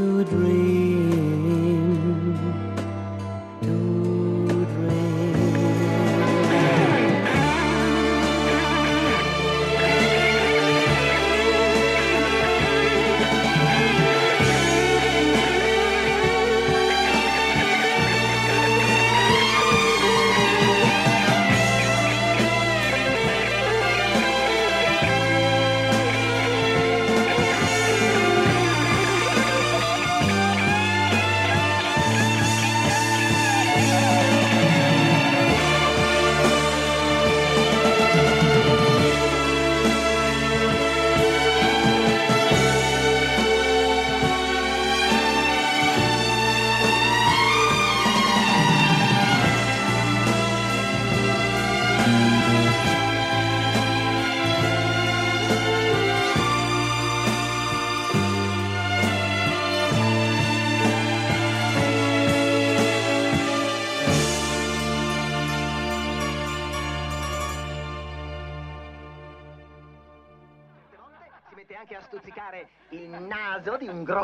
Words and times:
to 0.00 0.24
dream, 0.24 0.59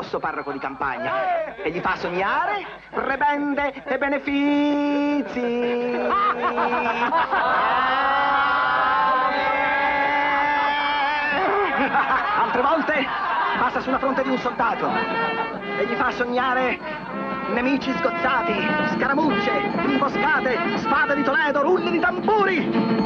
grosso 0.07 0.19
parroco 0.19 0.53
di 0.53 0.59
campagna 0.59 1.55
e 1.55 1.69
gli 1.69 1.81
fa 1.81 1.97
sognare 1.97 2.65
prebende 2.91 3.73
e 3.83 3.97
benefizi. 3.97 5.41
Altre 12.37 12.61
volte 12.61 13.05
passa 13.59 13.81
sulla 13.81 13.99
fronte 13.99 14.23
di 14.23 14.29
un 14.29 14.37
soldato 14.37 14.89
e 15.77 15.85
gli 15.85 15.95
fa 15.95 16.11
sognare 16.11 16.79
nemici 17.49 17.91
sgozzati, 17.97 18.65
scaramucce, 18.95 19.51
imboscate, 19.87 20.77
spade 20.77 21.15
di 21.15 21.23
Toledo, 21.23 21.63
rulli 21.63 21.91
di 21.91 21.99
tamburi, 21.99 22.61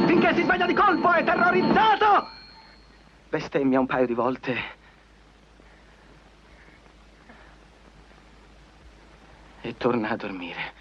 finché 0.06 0.34
si 0.34 0.42
sveglia 0.42 0.66
di 0.66 0.74
colpo 0.74 1.12
e 1.14 1.24
terrorizzato 1.24 2.28
bestemmia 3.28 3.80
un 3.80 3.86
paio 3.86 4.04
di 4.04 4.12
volte. 4.12 4.80
Torna 9.82 10.10
a 10.10 10.16
dormire. 10.16 10.72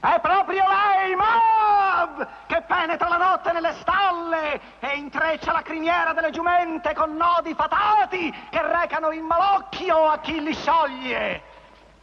È 0.00 0.18
proprio 0.20 0.64
lei, 0.66 1.14
Mob, 1.14 2.26
che 2.46 2.62
penetra 2.66 3.08
la 3.08 3.16
notte 3.16 3.52
nelle 3.52 3.74
stalle 3.74 4.60
e 4.80 4.96
intreccia 4.96 5.52
la 5.52 5.62
criniera 5.62 6.12
delle 6.12 6.30
giumente 6.30 6.92
con 6.94 7.14
nodi 7.14 7.54
fatati 7.54 8.34
che 8.50 8.60
recano 8.60 9.10
il 9.10 9.22
malocchio 9.22 10.08
a 10.08 10.18
chi 10.18 10.42
li 10.42 10.52
scioglie. 10.52 11.54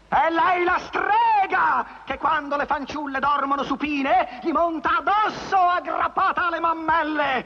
È 0.07 0.30
lei 0.30 0.63
la 0.63 0.80
strega 0.80 1.85
che 2.06 2.18
quando 2.18 2.56
le 2.56 2.65
fanciulle 2.65 3.19
dormono 3.19 3.63
supine 3.63 4.39
gli 4.41 4.51
monta 4.51 5.00
addosso 5.00 5.57
aggrappata 5.57 6.47
alle 6.47 6.62
mammelle 6.62 7.45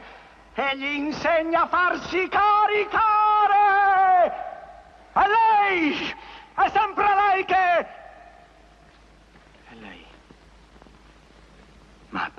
e 0.54 0.76
gli 0.76 0.84
insegna 0.84 1.62
a 1.62 1.66
farsi 1.66 2.28
caricare. 2.28 3.56
È 5.12 5.24
lei! 5.26 6.14
È 6.54 6.68
sempre 6.70 7.14
lei 7.14 7.44
che... 7.44 7.54
È 7.54 7.86
lei. 9.74 10.04
Mab. 12.10 12.32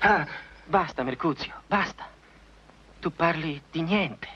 Ah, 0.00 0.26
Basta, 0.64 1.02
Mercuzio, 1.02 1.52
basta. 1.66 2.08
Tu 3.00 3.10
parli 3.10 3.60
di 3.70 3.82
niente. 3.82 4.28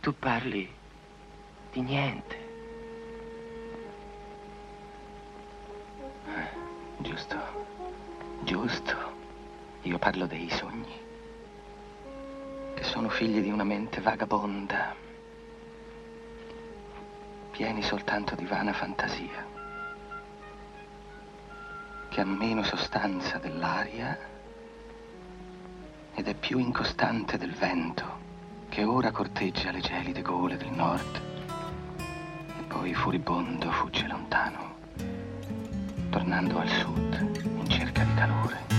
Tu 0.00 0.16
parli 0.16 0.70
di 1.72 1.80
niente. 1.80 2.46
Giusto, 6.98 7.36
giusto. 8.44 8.96
Io 9.82 9.98
parlo 9.98 10.26
dei 10.26 10.50
sogni, 10.50 11.00
che 12.74 12.84
sono 12.84 13.08
figli 13.08 13.40
di 13.40 13.50
una 13.50 13.64
mente 13.64 14.00
vagabonda, 14.00 14.94
pieni 17.58 17.82
soltanto 17.82 18.36
di 18.36 18.44
vana 18.44 18.72
fantasia, 18.72 19.44
che 22.08 22.20
ha 22.20 22.24
meno 22.24 22.62
sostanza 22.62 23.38
dell'aria 23.38 24.16
ed 26.14 26.28
è 26.28 26.34
più 26.34 26.58
incostante 26.58 27.36
del 27.36 27.52
vento, 27.52 28.04
che 28.68 28.84
ora 28.84 29.10
corteggia 29.10 29.72
le 29.72 29.80
gelide 29.80 30.22
gole 30.22 30.56
del 30.56 30.70
nord 30.70 31.20
e 32.60 32.62
poi 32.68 32.94
furibondo 32.94 33.72
fugge 33.72 34.06
lontano 34.06 34.76
tornando 36.10 36.60
al 36.60 36.68
sud 36.68 37.40
in 37.42 37.68
cerca 37.68 38.04
di 38.04 38.14
calore. 38.14 38.77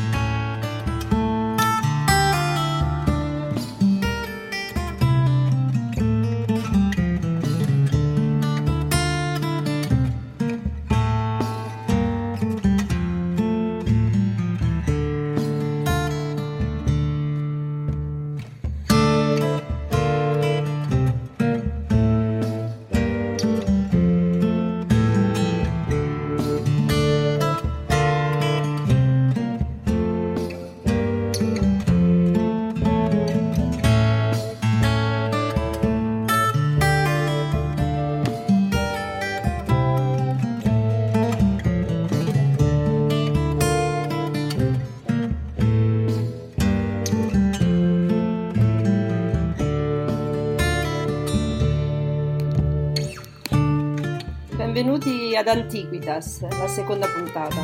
Benvenuti 54.80 55.36
ad 55.36 55.50
Antiquitas, 55.50 56.40
la 56.58 56.68
seconda 56.70 57.06
puntata. 57.06 57.60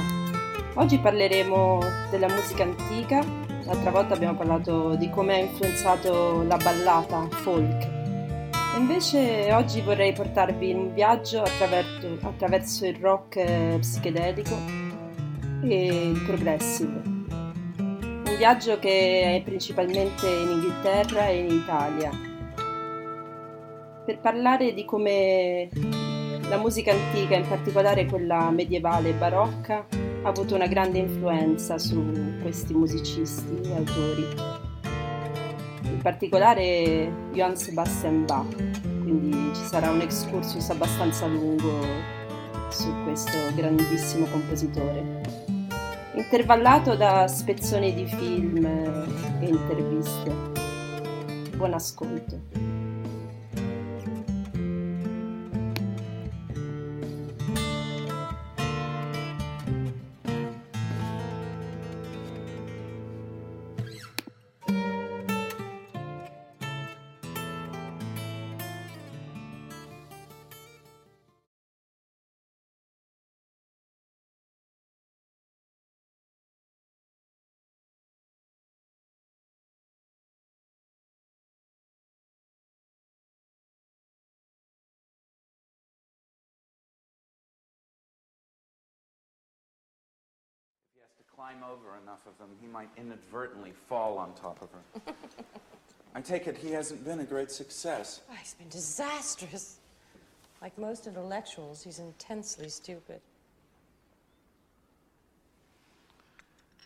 Oggi 0.74 1.00
parleremo 1.00 1.80
della 2.12 2.28
musica 2.28 2.64
antica, 2.64 3.24
l'altra 3.64 3.90
volta 3.90 4.16
abbiamo 4.16 4.36
parlato 4.36 4.96
di 4.96 5.10
come 5.10 5.36
ha 5.36 5.38
influenzato 5.38 6.44
la 6.44 6.58
ballata 6.58 7.26
folk. 7.30 7.88
Invece 8.78 9.50
oggi 9.54 9.80
vorrei 9.80 10.12
portarvi 10.12 10.70
in 10.72 10.78
un 10.78 10.94
viaggio 10.94 11.42
attraverso, 11.42 12.18
attraverso 12.20 12.86
il 12.86 12.98
rock 12.98 13.38
eh, 13.38 13.78
psichedelico 13.80 14.58
e 15.64 16.10
il 16.10 16.22
progressive. 16.22 17.02
Un 17.78 18.36
viaggio 18.38 18.78
che 18.78 19.38
è 19.38 19.42
principalmente 19.42 20.28
in 20.28 20.50
Inghilterra 20.50 21.28
e 21.30 21.38
in 21.38 21.50
Italia. 21.50 22.10
Per 24.06 24.20
parlare 24.20 24.74
di 24.74 24.84
come 24.84 25.70
la 26.50 26.58
musica 26.58 26.92
antica, 26.92 27.36
in 27.36 27.48
particolare 27.48 28.06
quella 28.06 28.50
medievale 28.52 29.10
e 29.10 29.14
barocca, 29.14 29.86
ha 30.22 30.28
avuto 30.28 30.56
una 30.56 30.68
grande 30.68 31.00
influenza 31.00 31.78
su 31.78 32.04
questi 32.42 32.74
musicisti 32.74 33.62
e 33.64 33.76
autori. 33.76 34.28
In 35.84 36.00
particolare 36.02 37.30
Johann 37.32 37.54
Sebastian 37.54 38.26
Bach, 38.26 38.56
quindi 39.04 39.54
ci 39.56 39.64
sarà 39.64 39.90
un 39.90 40.02
excursus 40.02 40.70
abbastanza 40.70 41.26
lungo 41.28 41.72
su 42.70 42.92
questo 43.04 43.38
grandissimo 43.56 44.26
compositore. 44.28 45.22
Intervallato 46.14 46.96
da 46.96 47.28
spezzoni 47.28 47.94
di 47.94 48.06
film 48.06 48.66
e 48.66 49.46
interviste. 49.46 50.34
Buon 51.56 51.74
ascolto. 51.74 52.85
Climb 91.36 91.64
over 91.64 91.98
enough 92.02 92.26
of 92.28 92.38
them, 92.38 92.50
he 92.62 92.68
might 92.68 92.90
inadvertently 92.98 93.74
fall 93.90 94.18
on 94.18 94.34
top 94.36 94.62
of 94.62 94.70
her. 94.72 95.14
I 96.16 96.22
take 96.22 96.48
it 96.48 96.58
he 96.58 96.72
hasn't 96.72 97.04
been 97.04 97.20
a 97.20 97.26
great 97.26 97.52
success. 97.52 98.22
Oh, 98.32 98.36
he's 98.36 98.54
been 98.54 98.70
disastrous. 98.70 99.80
Like 100.62 100.78
most 100.78 101.08
intellectuals, 101.08 101.84
he's 101.84 102.00
intensely 102.00 102.70
stupid. 102.70 103.20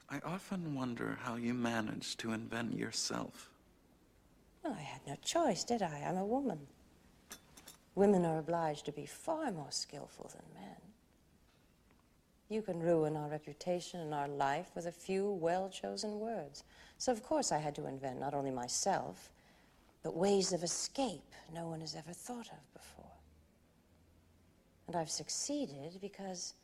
I 0.09 0.19
often 0.25 0.73
wonder 0.73 1.19
how 1.21 1.35
you 1.35 1.53
managed 1.53 2.19
to 2.21 2.31
invent 2.31 2.75
yourself. 2.75 3.51
Well, 4.63 4.73
I 4.73 4.81
had 4.81 5.01
no 5.05 5.15
choice, 5.23 5.63
did 5.63 5.83
I? 5.83 6.03
I'm 6.07 6.17
a 6.17 6.25
woman. 6.25 6.59
Women 7.93 8.25
are 8.25 8.39
obliged 8.39 8.85
to 8.85 8.91
be 8.91 9.05
far 9.05 9.51
more 9.51 9.69
skillful 9.69 10.31
than 10.33 10.63
men. 10.63 10.88
You 12.49 12.63
can 12.63 12.79
ruin 12.79 13.15
our 13.15 13.29
reputation 13.29 13.99
and 13.99 14.13
our 14.13 14.27
life 14.27 14.71
with 14.75 14.87
a 14.87 14.91
few 14.91 15.29
well 15.29 15.69
chosen 15.69 16.19
words. 16.19 16.63
So, 16.97 17.11
of 17.11 17.23
course, 17.23 17.51
I 17.51 17.59
had 17.59 17.75
to 17.75 17.87
invent 17.87 18.19
not 18.19 18.33
only 18.33 18.51
myself, 18.51 19.31
but 20.03 20.15
ways 20.15 20.51
of 20.51 20.63
escape 20.63 21.33
no 21.53 21.67
one 21.67 21.81
has 21.81 21.95
ever 21.95 22.11
thought 22.11 22.47
of 22.47 22.73
before. 22.73 23.05
And 24.87 24.95
I've 24.95 25.11
succeeded 25.11 25.99
because 26.01 26.55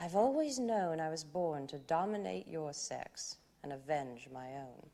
I've 0.00 0.14
always 0.14 0.58
known 0.58 1.00
I 1.00 1.10
was 1.10 1.24
born 1.24 1.66
to 1.68 1.78
dominate 1.78 2.46
your 2.46 2.72
sex 2.72 3.38
and 3.64 3.72
avenge 3.72 4.28
my 4.32 4.46
own. 4.54 4.86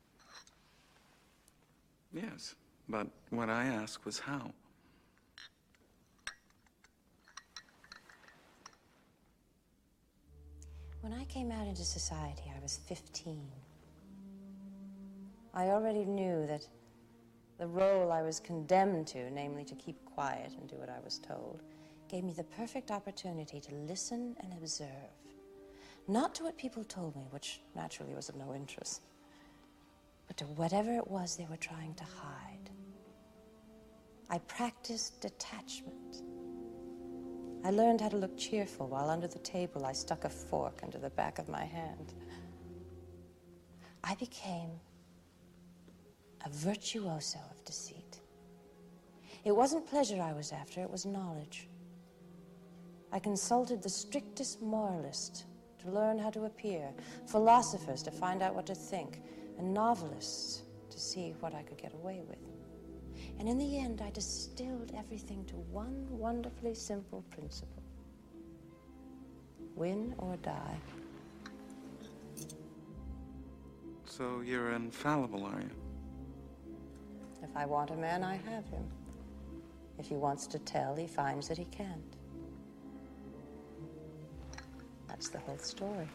Yes, 2.11 2.55
but 2.89 3.07
what 3.29 3.49
I 3.49 3.65
asked 3.65 4.05
was 4.05 4.17
how. 4.17 4.51
When 11.03 11.11
I 11.11 11.25
came 11.25 11.51
out 11.51 11.67
into 11.67 11.83
society, 11.83 12.43
I 12.55 12.61
was 12.61 12.79
15. 12.87 13.37
I 15.53 15.65
already 15.65 16.05
knew 16.05 16.47
that 16.47 16.65
the 17.59 17.67
role 17.67 18.09
I 18.09 18.21
was 18.21 18.39
condemned 18.39 19.07
to, 19.07 19.29
namely 19.29 19.65
to 19.65 19.75
keep 19.75 19.97
quiet 20.05 20.53
and 20.57 20.69
do 20.69 20.77
what 20.77 20.87
I 20.87 21.01
was 21.03 21.19
told, 21.19 21.61
gave 22.07 22.23
me 22.23 22.31
the 22.31 22.45
perfect 22.45 22.89
opportunity 22.89 23.59
to 23.59 23.75
listen 23.75 24.37
and 24.39 24.53
observe. 24.53 24.87
Not 26.07 26.33
to 26.35 26.43
what 26.43 26.57
people 26.57 26.85
told 26.85 27.17
me, 27.17 27.27
which 27.31 27.59
naturally 27.75 28.15
was 28.15 28.29
of 28.29 28.37
no 28.37 28.55
interest, 28.55 29.01
but 30.25 30.37
to 30.37 30.45
whatever 30.45 30.95
it 30.95 31.11
was 31.11 31.35
they 31.35 31.47
were 31.49 31.57
trying 31.57 31.95
to 31.95 32.05
hide. 32.05 32.69
I 34.29 34.37
practiced 34.37 35.19
detachment. 35.19 36.23
I 37.63 37.69
learned 37.69 38.01
how 38.01 38.09
to 38.09 38.17
look 38.17 38.37
cheerful 38.37 38.87
while 38.87 39.09
under 39.09 39.27
the 39.27 39.39
table 39.39 39.85
I 39.85 39.93
stuck 39.93 40.25
a 40.25 40.29
fork 40.29 40.81
under 40.83 40.97
the 40.97 41.09
back 41.09 41.39
of 41.39 41.47
my 41.47 41.63
hand. 41.63 42.13
I 44.03 44.15
became 44.15 44.69
a 46.45 46.49
virtuoso 46.49 47.39
of 47.51 47.63
deceit. 47.63 48.19
It 49.45 49.55
wasn't 49.55 49.87
pleasure 49.87 50.21
I 50.21 50.33
was 50.33 50.51
after, 50.51 50.81
it 50.81 50.89
was 50.89 51.05
knowledge. 51.05 51.69
I 53.13 53.19
consulted 53.19 53.81
the 53.81 53.89
strictest 53.89 54.61
moralist 54.61 55.45
to 55.79 55.91
learn 55.91 56.17
how 56.17 56.31
to 56.31 56.45
appear, 56.45 56.89
philosophers 57.27 58.03
to 58.03 58.11
find 58.11 58.41
out 58.41 58.55
what 58.55 58.65
to 58.65 58.75
think, 58.75 59.21
and 59.57 59.73
novelists 59.73 60.63
to 60.89 60.99
see 60.99 61.33
what 61.39 61.53
I 61.53 61.61
could 61.61 61.77
get 61.77 61.93
away 61.93 62.23
with. 62.27 62.52
And 63.39 63.49
in 63.49 63.57
the 63.57 63.77
end, 63.77 64.01
I 64.01 64.09
distilled 64.09 64.93
everything 64.97 65.43
to 65.45 65.55
one 65.55 66.07
wonderfully 66.09 66.75
simple 66.75 67.23
principle 67.29 67.83
win 69.75 70.13
or 70.17 70.35
die. 70.37 70.77
So 74.05 74.41
you're 74.41 74.73
infallible, 74.73 75.43
are 75.45 75.59
you? 75.59 75.71
If 77.41 77.49
I 77.55 77.65
want 77.65 77.89
a 77.89 77.95
man, 77.95 78.23
I 78.23 78.35
have 78.35 78.65
him. 78.69 78.85
If 79.97 80.07
he 80.07 80.15
wants 80.15 80.47
to 80.47 80.59
tell, 80.59 80.95
he 80.95 81.07
finds 81.07 81.47
that 81.47 81.57
he 81.57 81.65
can't. 81.65 82.15
That's 85.07 85.29
the 85.29 85.39
whole 85.39 85.57
story. 85.57 86.07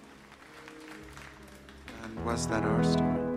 And 2.05 2.25
was 2.25 2.47
that 2.49 2.63
our 2.63 2.85
story? 2.85 3.28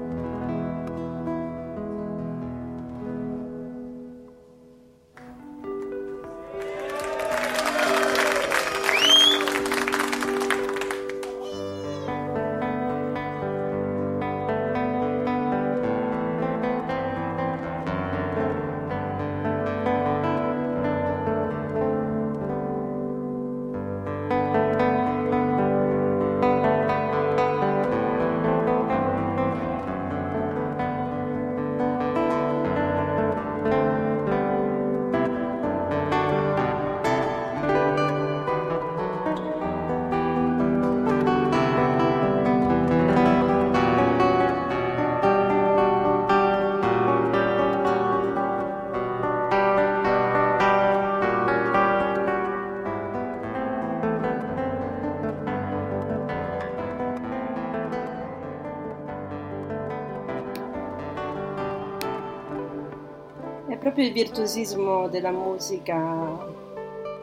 Proprio 64.01 64.07
il 64.07 64.13
virtuosismo 64.13 65.07
della 65.09 65.31
musica 65.31 65.95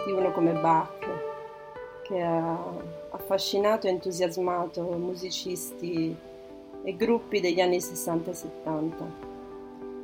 di 0.07 0.13
uno 0.13 0.31
come 0.31 0.53
Bach 0.53 1.07
che 2.03 2.23
ha 2.23 2.57
affascinato 3.11 3.87
e 3.87 3.91
entusiasmato 3.91 4.83
musicisti 4.83 6.15
e 6.85 6.97
gruppi 6.97 7.41
degli 7.41 7.61
anni 7.61 7.81
60 7.81 8.31
e 8.31 8.35
70. 8.35 9.05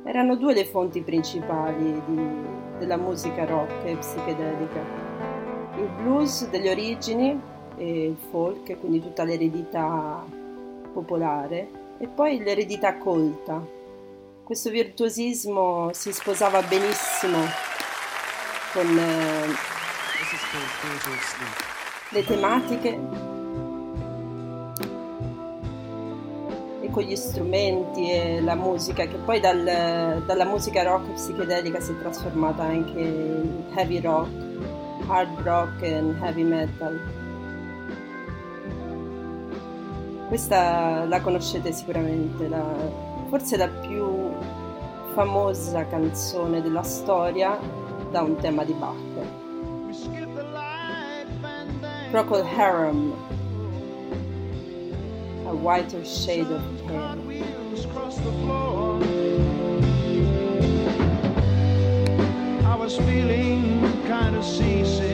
Erano 0.03 0.35
due 0.35 0.53
le 0.53 0.65
fonti 0.65 1.01
principali 1.01 2.01
di- 2.05 2.77
della 2.77 2.97
musica 2.97 3.45
rock 3.45 3.85
e 3.85 3.95
psichedelica. 3.95 4.81
Il 5.77 5.89
blues 6.01 6.49
delle 6.49 6.71
origini 6.71 7.39
e 7.77 8.05
il 8.07 8.17
folk, 8.29 8.77
quindi 8.79 8.99
tutta 8.99 9.23
l'eredità 9.23 10.23
popolare, 10.91 11.69
e 11.97 12.07
poi 12.07 12.43
l'eredità 12.43 12.97
colta, 12.97 13.65
questo 14.45 14.69
virtuosismo 14.69 15.89
si 15.91 16.13
sposava 16.13 16.61
benissimo 16.61 17.39
con 18.73 18.85
eh, 18.95 19.47
le 22.09 22.23
tematiche 22.23 22.99
e 26.81 26.89
con 26.91 27.01
gli 27.01 27.15
strumenti 27.15 28.11
e 28.11 28.39
la 28.41 28.53
musica 28.53 29.07
che 29.07 29.15
poi 29.15 29.39
dal- 29.39 30.21
dalla 30.23 30.45
musica 30.45 30.83
rock 30.83 31.13
psichedelica 31.13 31.79
si 31.79 31.93
è 31.93 31.99
trasformata 31.99 32.61
anche 32.61 32.99
in 32.99 33.63
heavy 33.75 33.99
rock, 33.99 34.29
hard 35.07 35.39
rock 35.39 35.81
e 35.81 36.03
heavy 36.21 36.43
metal. 36.43 36.99
Questa 40.27 41.03
la 41.05 41.21
conoscete 41.21 41.71
sicuramente, 41.71 42.47
la- 42.47 43.13
forse 43.37 43.57
la 43.57 43.67
più 43.67 44.31
famosa 45.13 45.85
canzone 45.87 46.61
della 46.61 46.83
storia 46.83 47.59
da 48.09 48.21
un 48.21 48.37
tema 48.37 48.63
di 48.63 48.71
Bach. 48.71 48.95
Procol 52.11 52.45
Harum, 52.45 53.13
A 55.47 55.51
Whiter 55.51 56.05
Shade 56.05 56.53
of 56.53 56.61
Pale. 56.87 57.19
I 62.63 62.75
was 62.77 62.95
feeling 62.99 63.81
kind 64.07 64.37
of 64.37 64.45
seasick. 64.45 65.04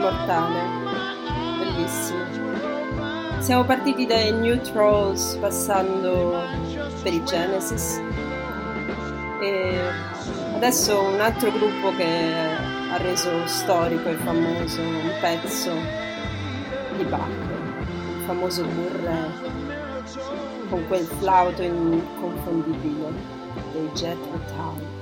Immortale, 0.00 0.62
bellissimo. 1.58 2.24
Siamo 3.38 3.64
partiti 3.64 4.06
dai 4.06 4.32
New 4.32 4.58
Trolls 4.62 5.36
passando 5.38 6.42
per 7.02 7.12
i 7.12 7.22
Genesis 7.24 8.00
e 9.42 9.78
adesso 10.54 11.02
un 11.02 11.20
altro 11.20 11.52
gruppo 11.52 11.94
che 11.96 12.32
ha 12.90 12.96
reso 12.96 13.46
storico 13.46 14.08
e 14.08 14.14
famoso 14.14 14.80
un 14.80 15.12
pezzo 15.20 15.70
di 16.96 17.04
Bach, 17.04 17.28
il 17.28 18.24
famoso 18.24 18.64
Burre 18.64 19.58
con 20.70 20.86
quel 20.86 21.04
flauto 21.04 21.62
inconfondibile 21.62 23.12
dei 23.72 23.90
Jet 23.92 24.18
Tull. 24.46 24.99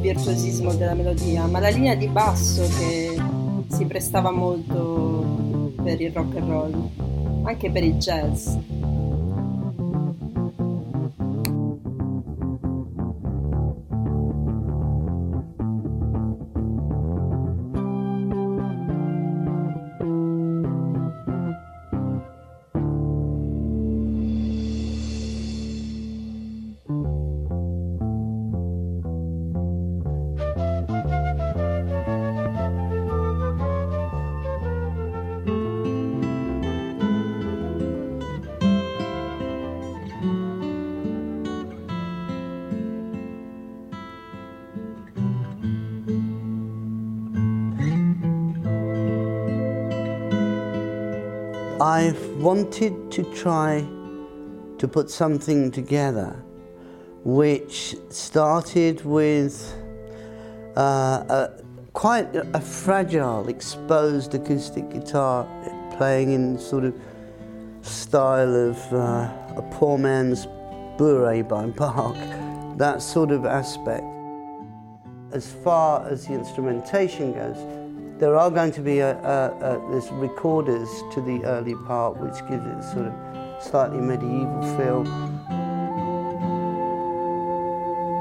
Virtuosismo 0.00 0.74
della 0.74 0.94
melodia, 0.94 1.46
ma 1.46 1.58
la 1.58 1.68
linea 1.68 1.94
di 1.94 2.08
basso 2.08 2.62
che 2.78 3.16
si 3.68 3.84
prestava 3.84 4.30
molto 4.30 5.72
per 5.82 6.00
il 6.00 6.12
rock 6.12 6.36
and 6.36 6.48
roll, 6.48 6.88
anche 7.44 7.70
per 7.70 7.84
il 7.84 7.94
jazz. 7.94 8.54
Wanted 52.48 53.12
to 53.12 53.22
try 53.34 53.86
to 54.78 54.88
put 54.88 55.10
something 55.10 55.70
together 55.70 56.30
which 57.22 57.94
started 58.08 59.04
with 59.04 59.54
uh, 60.74 60.80
a, 61.28 61.50
quite 61.92 62.26
a 62.34 62.60
fragile, 62.62 63.46
exposed 63.50 64.34
acoustic 64.34 64.88
guitar 64.88 65.46
playing 65.98 66.32
in 66.32 66.58
sort 66.58 66.84
of 66.84 66.94
style 67.82 68.54
of 68.56 68.78
uh, 68.94 69.30
a 69.58 69.68
poor 69.72 69.98
man's 69.98 70.46
bourrée 70.96 71.46
by 71.46 71.66
Bach, 71.80 72.16
that 72.78 73.02
sort 73.02 73.30
of 73.30 73.44
aspect. 73.44 74.06
As 75.32 75.52
far 75.52 76.08
as 76.08 76.26
the 76.26 76.32
instrumentation 76.32 77.34
goes, 77.34 77.58
there 78.18 78.36
are 78.36 78.50
going 78.50 78.72
to 78.72 78.80
be 78.80 78.98
a, 78.98 79.16
a, 79.18 79.50
a, 79.60 79.90
there's 79.90 80.10
recorders 80.10 80.88
to 81.12 81.20
the 81.20 81.44
early 81.44 81.76
part 81.86 82.16
which 82.16 82.34
gives 82.48 82.66
it 82.66 82.76
a 82.76 82.82
sort 82.92 83.06
of 83.06 83.14
slightly 83.62 84.00
medieval 84.00 84.62
feel. 84.76 85.04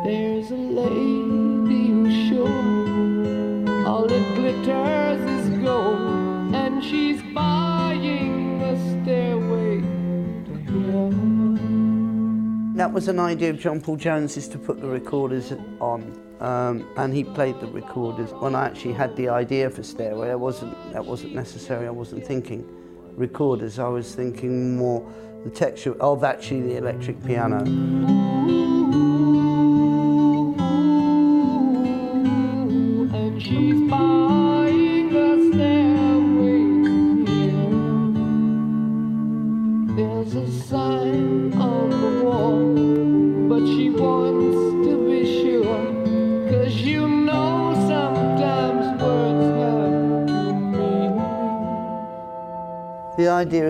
There's 0.03 0.51
a 0.51 0.55
lady 0.55 1.87
who's 1.89 2.29
sure 2.29 3.87
all 3.87 4.07
that 4.07 4.35
glitters 4.35 5.21
is 5.21 5.49
gold, 5.63 6.53
and 6.53 6.83
she's 6.83 7.21
buying 7.33 8.61
a 8.61 8.75
stairway 9.03 9.81
to 9.81 10.53
heaven. 10.91 12.75
That 12.75 12.93
was 12.93 13.07
an 13.07 13.19
idea 13.19 13.49
of 13.49 13.59
John 13.59 13.81
Paul 13.81 13.95
Jones's 13.95 14.47
to 14.49 14.59
put 14.59 14.79
the 14.79 14.87
recorders 14.87 15.51
on 15.79 16.26
um, 16.39 16.87
and 16.97 17.13
he 17.13 17.23
played 17.23 17.59
the 17.59 17.67
recorders. 17.67 18.31
When 18.33 18.55
I 18.55 18.65
actually 18.65 18.93
had 18.93 19.15
the 19.15 19.29
idea 19.29 19.69
for 19.69 19.83
Stairway, 19.83 20.31
I 20.31 20.35
wasn't, 20.35 20.75
that 20.93 21.05
wasn't 21.05 21.35
necessary, 21.35 21.87
I 21.87 21.91
wasn't 21.91 22.25
thinking 22.25 22.67
recorders, 23.15 23.79
I 23.79 23.87
was 23.87 24.13
thinking 24.13 24.77
more 24.77 25.05
the 25.43 25.49
texture 25.49 25.95
of 26.01 26.23
actually 26.23 26.61
the 26.61 26.77
electric 26.77 27.23
piano. 27.25 28.66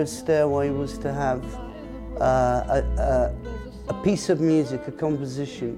Stairway 0.08 0.70
was 0.70 0.98
to 0.98 1.12
have 1.12 1.44
uh, 2.20 2.24
a, 2.68 2.84
a, 2.98 3.34
a 3.88 4.02
piece 4.02 4.28
of 4.28 4.40
music, 4.40 4.86
a 4.88 4.92
composition, 4.92 5.76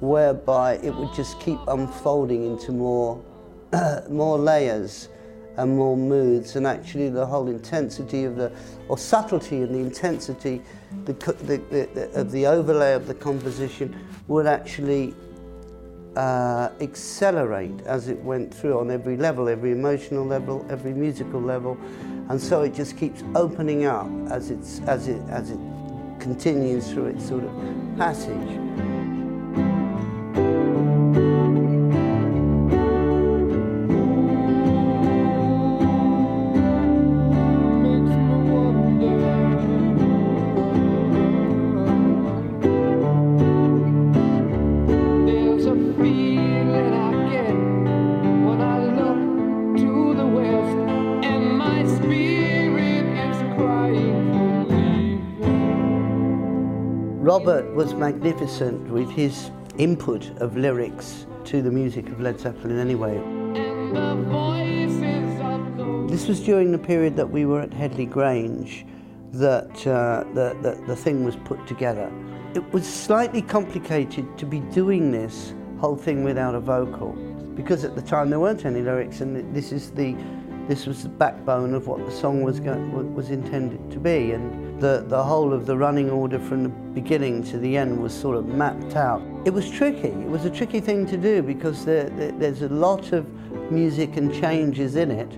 whereby 0.00 0.74
it 0.76 0.94
would 0.94 1.12
just 1.12 1.38
keep 1.40 1.58
unfolding 1.68 2.44
into 2.44 2.72
more, 2.72 3.22
more 4.08 4.38
layers 4.38 5.08
and 5.56 5.76
more 5.76 5.96
moods, 5.96 6.56
and 6.56 6.66
actually 6.66 7.08
the 7.10 7.26
whole 7.26 7.48
intensity 7.48 8.24
of 8.24 8.36
the, 8.36 8.52
or 8.88 8.96
subtlety 8.96 9.62
and 9.62 9.74
the 9.74 9.78
intensity 9.78 10.62
the, 11.04 11.12
the, 11.12 11.58
the, 11.70 12.10
of 12.18 12.30
the 12.30 12.46
overlay 12.46 12.94
of 12.94 13.06
the 13.06 13.14
composition 13.14 13.94
would 14.28 14.46
actually 14.46 15.14
uh, 16.16 16.70
accelerate 16.80 17.80
as 17.86 18.08
it 18.08 18.18
went 18.22 18.52
through 18.52 18.78
on 18.78 18.90
every 18.90 19.16
level, 19.16 19.48
every 19.48 19.72
emotional 19.72 20.24
level, 20.24 20.66
every 20.68 20.92
musical 20.92 21.40
level, 21.40 21.78
and 22.28 22.40
so 22.40 22.62
it 22.62 22.74
just 22.74 22.96
keeps 22.96 23.22
opening 23.34 23.84
up 23.84 24.08
as 24.30 24.50
it's 24.50 24.80
as 24.80 25.08
it 25.08 25.22
as 25.28 25.50
it 25.50 25.58
continues 26.18 26.90
through 26.90 27.06
its 27.06 27.26
sort 27.26 27.44
of 27.44 27.52
passage. 27.96 28.89
Was 57.80 57.94
magnificent 57.94 58.90
with 58.90 59.10
his 59.10 59.50
input 59.78 60.28
of 60.42 60.54
lyrics 60.54 61.24
to 61.44 61.62
the 61.62 61.70
music 61.70 62.06
of 62.10 62.20
Led 62.20 62.38
Zeppelin 62.38 62.78
anyway. 62.78 63.14
This 66.06 66.28
was 66.28 66.40
during 66.40 66.72
the 66.72 66.78
period 66.78 67.16
that 67.16 67.30
we 67.30 67.46
were 67.46 67.62
at 67.62 67.72
Headley 67.72 68.04
Grange 68.04 68.84
that 69.32 69.86
uh, 69.86 70.24
the, 70.34 70.54
the, 70.60 70.84
the 70.88 70.94
thing 70.94 71.24
was 71.24 71.36
put 71.36 71.66
together. 71.66 72.12
It 72.54 72.70
was 72.70 72.86
slightly 72.86 73.40
complicated 73.40 74.36
to 74.36 74.44
be 74.44 74.60
doing 74.60 75.10
this 75.10 75.54
whole 75.78 75.96
thing 75.96 76.22
without 76.22 76.54
a 76.54 76.60
vocal 76.60 77.12
because 77.54 77.82
at 77.82 77.96
the 77.96 78.02
time 78.02 78.28
there 78.28 78.40
weren't 78.40 78.66
any 78.66 78.82
lyrics 78.82 79.22
and 79.22 79.56
this 79.56 79.72
is 79.72 79.90
the 79.92 80.14
this 80.68 80.84
was 80.84 81.02
the 81.02 81.08
backbone 81.08 81.72
of 81.72 81.86
what 81.86 82.04
the 82.04 82.12
song 82.12 82.42
was 82.42 82.60
go- 82.60 82.76
was 83.14 83.30
intended 83.30 83.90
to 83.90 83.98
be 83.98 84.32
and 84.32 84.69
the, 84.80 85.04
the 85.06 85.22
whole 85.22 85.52
of 85.52 85.66
the 85.66 85.76
running 85.76 86.10
order 86.10 86.38
from 86.38 86.62
the 86.62 86.68
beginning 86.70 87.42
to 87.44 87.58
the 87.58 87.76
end 87.76 88.00
was 88.00 88.14
sort 88.14 88.36
of 88.36 88.46
mapped 88.46 88.96
out. 88.96 89.22
It 89.44 89.50
was 89.50 89.70
tricky. 89.70 90.08
It 90.08 90.28
was 90.28 90.46
a 90.46 90.50
tricky 90.50 90.80
thing 90.80 91.06
to 91.06 91.18
do 91.18 91.42
because 91.42 91.84
there, 91.84 92.08
there, 92.10 92.32
there's 92.32 92.62
a 92.62 92.68
lot 92.68 93.12
of 93.12 93.28
music 93.70 94.16
and 94.16 94.34
changes 94.34 94.96
in 94.96 95.10
it. 95.10 95.28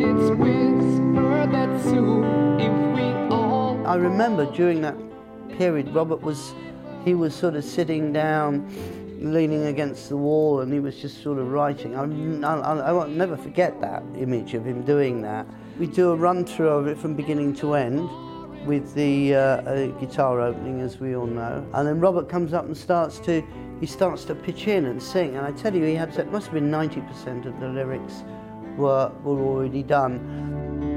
it's 0.00 0.30
whispered 0.30 1.52
that 1.52 1.82
soon 1.84 2.60
if 2.60 2.96
we 2.96 3.34
all 3.34 3.86
I 3.86 3.94
remember 3.94 4.46
during 4.46 4.80
that 4.82 4.96
period, 5.56 5.94
Robert 5.94 6.20
was, 6.20 6.52
he 7.04 7.14
was 7.14 7.34
sort 7.34 7.54
of 7.54 7.62
sitting 7.62 8.12
down, 8.12 8.66
leaning 9.20 9.66
against 9.66 10.08
the 10.08 10.16
wall, 10.16 10.60
and 10.60 10.72
he 10.72 10.80
was 10.80 10.96
just 10.96 11.22
sort 11.22 11.38
of 11.38 11.52
writing. 11.52 11.94
I, 11.94 12.02
I, 12.44 12.78
I 12.78 12.92
won't 12.92 13.16
never 13.16 13.36
forget 13.36 13.80
that 13.80 14.02
image 14.16 14.54
of 14.54 14.66
him 14.66 14.82
doing 14.82 15.22
that. 15.22 15.46
We 15.78 15.86
do 15.86 16.10
a 16.10 16.16
run 16.16 16.44
through 16.44 16.68
of 16.68 16.86
it 16.88 16.98
from 16.98 17.14
beginning 17.14 17.54
to 17.56 17.74
end 17.74 18.08
with 18.66 18.94
the 18.94 19.34
uh, 19.34 19.86
guitar 19.98 20.40
opening, 20.40 20.80
as 20.80 20.98
we 20.98 21.16
all 21.16 21.26
know. 21.26 21.66
And 21.74 21.86
then 21.86 22.00
Robert 22.00 22.28
comes 22.28 22.52
up 22.52 22.64
and 22.64 22.76
starts 22.76 23.18
to, 23.20 23.42
he 23.80 23.86
starts 23.86 24.24
to 24.26 24.34
pitch 24.34 24.68
in 24.68 24.86
and 24.86 25.02
sing. 25.02 25.36
And 25.36 25.46
I 25.46 25.52
tell 25.52 25.74
you, 25.74 25.84
he 25.84 25.94
had, 25.94 26.16
it 26.16 26.30
must 26.30 26.46
have 26.46 26.54
been 26.54 26.70
90% 26.70 27.46
of 27.46 27.58
the 27.60 27.68
lyrics 27.68 28.24
were, 28.76 29.10
were 29.22 29.40
already 29.40 29.82
done. 29.82 30.91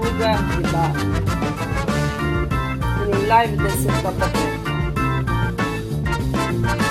Fuga 0.00 0.32
di 0.56 0.62
Bach 0.70 0.96
in 3.02 3.08
un 3.12 3.26
live 3.26 3.54
del 3.56 3.70
73. 3.70 4.58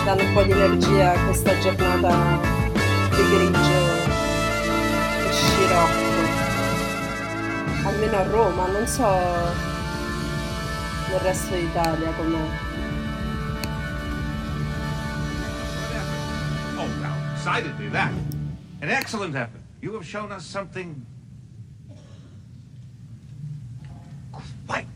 Danno 0.05 0.23
un 0.23 0.33
po' 0.33 0.43
di 0.43 0.51
energia 0.51 1.13
a 1.13 1.23
questa 1.23 1.57
giornata 1.57 2.39
di 3.09 3.23
grigio 3.29 4.05
e 5.25 5.31
scirocco. 5.31 6.07
Almeno 7.87 8.17
a 8.17 8.23
Roma, 8.29 8.67
non 8.67 8.85
so 8.85 9.07
nel 11.09 11.19
resto 11.21 11.55
d'Italia 11.55 12.11
com'è. 12.11 12.47
Oh, 16.75 16.87
now, 17.01 17.15
decidedly 17.33 17.89
that. 17.89 18.11
An 18.81 18.89
excellent 18.89 19.35
effort. 19.35 19.61
You 19.81 19.95
have 19.95 20.05
shown 20.05 20.31
us 20.31 20.45
something 20.45 20.98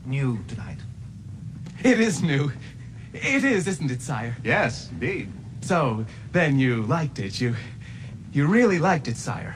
new 0.06 0.40
tonight. 0.48 0.78
It 1.84 2.00
is 2.00 2.22
new. 2.22 2.52
It 3.14 3.44
is, 3.44 3.68
isn't 3.68 3.92
it, 3.92 4.02
sire? 4.02 4.36
Yes, 4.44 4.90
indeed. 4.92 5.32
So, 5.62 6.06
then 6.32 6.58
you 6.60 6.82
liked 6.84 7.20
it. 7.20 7.40
You 7.40 7.56
you 8.32 8.48
really 8.48 8.80
liked 8.80 9.08
it, 9.08 9.18
sire. 9.18 9.56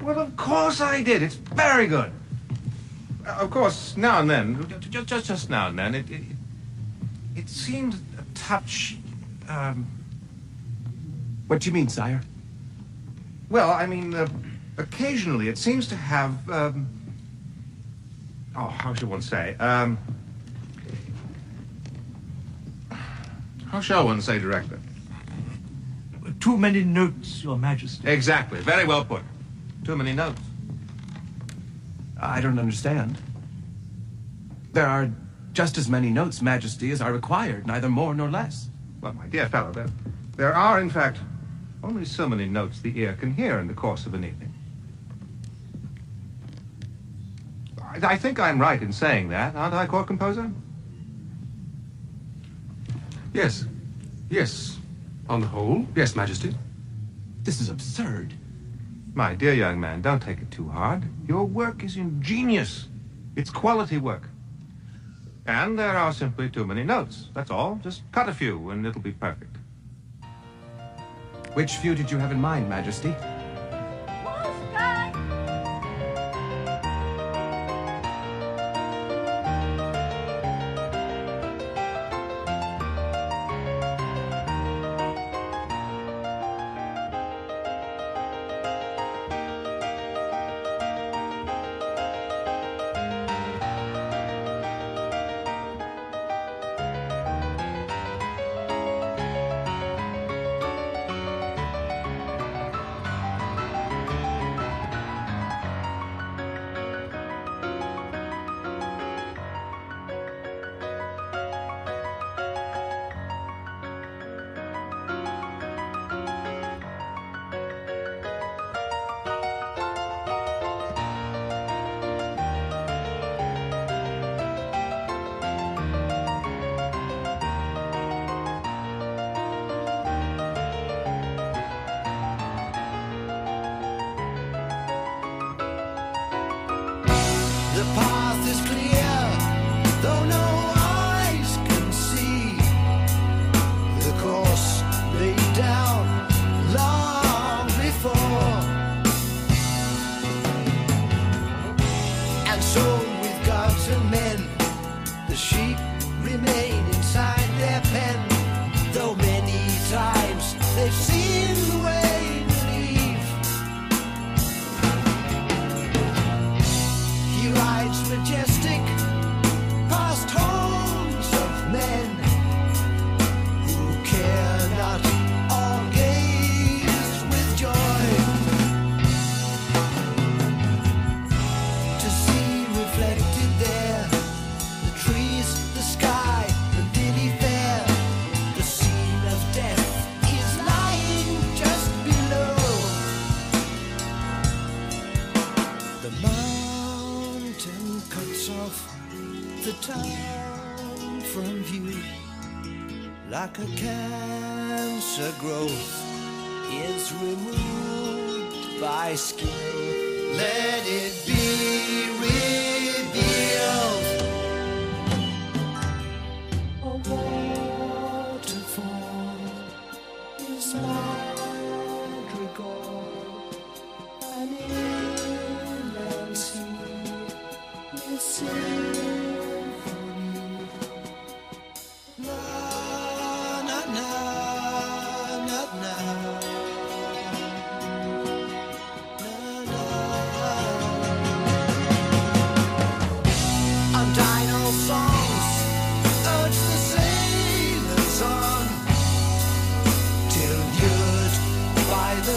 Well, 0.00 0.18
of 0.20 0.36
course 0.36 0.80
I 0.80 1.02
did. 1.02 1.22
It's 1.22 1.34
very 1.34 1.86
good. 1.88 2.12
Uh, 3.26 3.38
Of 3.40 3.50
course, 3.50 3.96
now 3.96 4.20
and 4.20 4.30
then, 4.30 4.66
just 4.90 5.08
just, 5.08 5.26
just 5.26 5.50
now 5.50 5.68
and 5.68 5.78
then, 5.78 5.94
it, 5.94 6.10
it 6.10 6.22
it 7.34 7.48
seemed 7.48 7.94
a 8.18 8.22
touch. 8.38 8.96
Um, 9.48 9.86
What 11.48 11.60
do 11.60 11.68
you 11.70 11.74
mean, 11.74 11.88
sire? 11.88 12.20
well, 13.50 13.70
I 13.70 13.86
mean, 13.86 14.14
uh, 14.14 14.26
occasionally 14.78 15.48
it 15.48 15.58
seems 15.58 15.86
to 15.88 15.96
have. 15.96 16.32
Um, 16.50 16.86
oh, 18.56 18.68
how 18.68 18.94
should 18.94 19.08
one 19.08 19.22
say? 19.22 19.54
Um, 19.56 19.98
how 23.70 23.80
shall 23.80 24.04
one 24.06 24.20
say, 24.20 24.38
Director? 24.38 24.78
Too 26.40 26.56
many 26.56 26.84
notes, 26.84 27.42
Your 27.42 27.58
Majesty. 27.58 28.08
Exactly. 28.08 28.60
Very 28.60 28.84
well 28.84 29.04
put. 29.04 29.22
Too 29.84 29.96
many 29.96 30.12
notes. 30.12 30.40
I 32.20 32.40
don't 32.40 32.58
understand. 32.58 33.18
There 34.72 34.86
are 34.86 35.10
just 35.52 35.78
as 35.78 35.88
many 35.88 36.10
notes, 36.10 36.42
Majesty, 36.42 36.90
as 36.90 37.00
are 37.00 37.12
required, 37.12 37.66
neither 37.66 37.88
more 37.88 38.14
nor 38.14 38.30
less. 38.30 38.68
Well, 39.00 39.12
my 39.14 39.26
dear 39.26 39.48
fellow, 39.48 39.72
there, 39.72 39.88
there 40.36 40.54
are, 40.54 40.80
in 40.80 40.90
fact, 40.90 41.18
only 41.82 42.04
so 42.04 42.28
many 42.28 42.46
notes 42.46 42.80
the 42.80 42.98
ear 42.98 43.14
can 43.14 43.32
hear 43.32 43.58
in 43.58 43.66
the 43.66 43.74
course 43.74 44.06
of 44.06 44.14
an 44.14 44.24
evening. 44.24 44.52
I, 48.04 48.12
I 48.12 48.16
think 48.16 48.38
I'm 48.38 48.60
right 48.60 48.80
in 48.80 48.92
saying 48.92 49.28
that, 49.28 49.54
aren't 49.54 49.74
I, 49.74 49.86
court 49.86 50.06
composer? 50.06 50.50
Yes. 53.32 53.66
Yes. 54.30 54.78
On 55.28 55.40
the 55.40 55.46
whole, 55.46 55.86
yes, 55.94 56.16
Majesty. 56.16 56.54
This 57.42 57.60
is 57.60 57.68
absurd. 57.68 58.34
My 59.14 59.34
dear 59.34 59.54
young 59.54 59.80
man, 59.80 60.02
don't 60.02 60.20
take 60.20 60.38
it 60.38 60.50
too 60.50 60.68
hard. 60.68 61.04
Your 61.26 61.44
work 61.44 61.82
is 61.82 61.96
ingenious. 61.96 62.88
It's 63.34 63.50
quality 63.50 63.98
work. 63.98 64.28
And 65.46 65.78
there 65.78 65.96
are 65.96 66.12
simply 66.12 66.48
too 66.50 66.66
many 66.66 66.82
notes. 66.82 67.28
That's 67.34 67.50
all. 67.50 67.78
Just 67.82 68.02
cut 68.12 68.28
a 68.28 68.34
few 68.34 68.70
and 68.70 68.86
it'll 68.86 69.00
be 69.00 69.12
perfect. 69.12 69.56
Which 71.54 71.76
few 71.76 71.94
did 71.94 72.10
you 72.10 72.18
have 72.18 72.32
in 72.32 72.40
mind, 72.40 72.68
Majesty? 72.68 73.14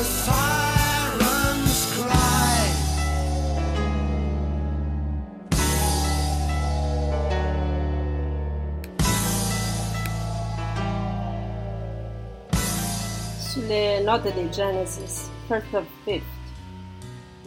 Sulle 0.01 0.07
note 14.01 14.33
dei 14.33 14.49
Genesis, 14.49 15.29
First 15.47 15.73
of 15.73 15.83
Fifth, 16.03 16.23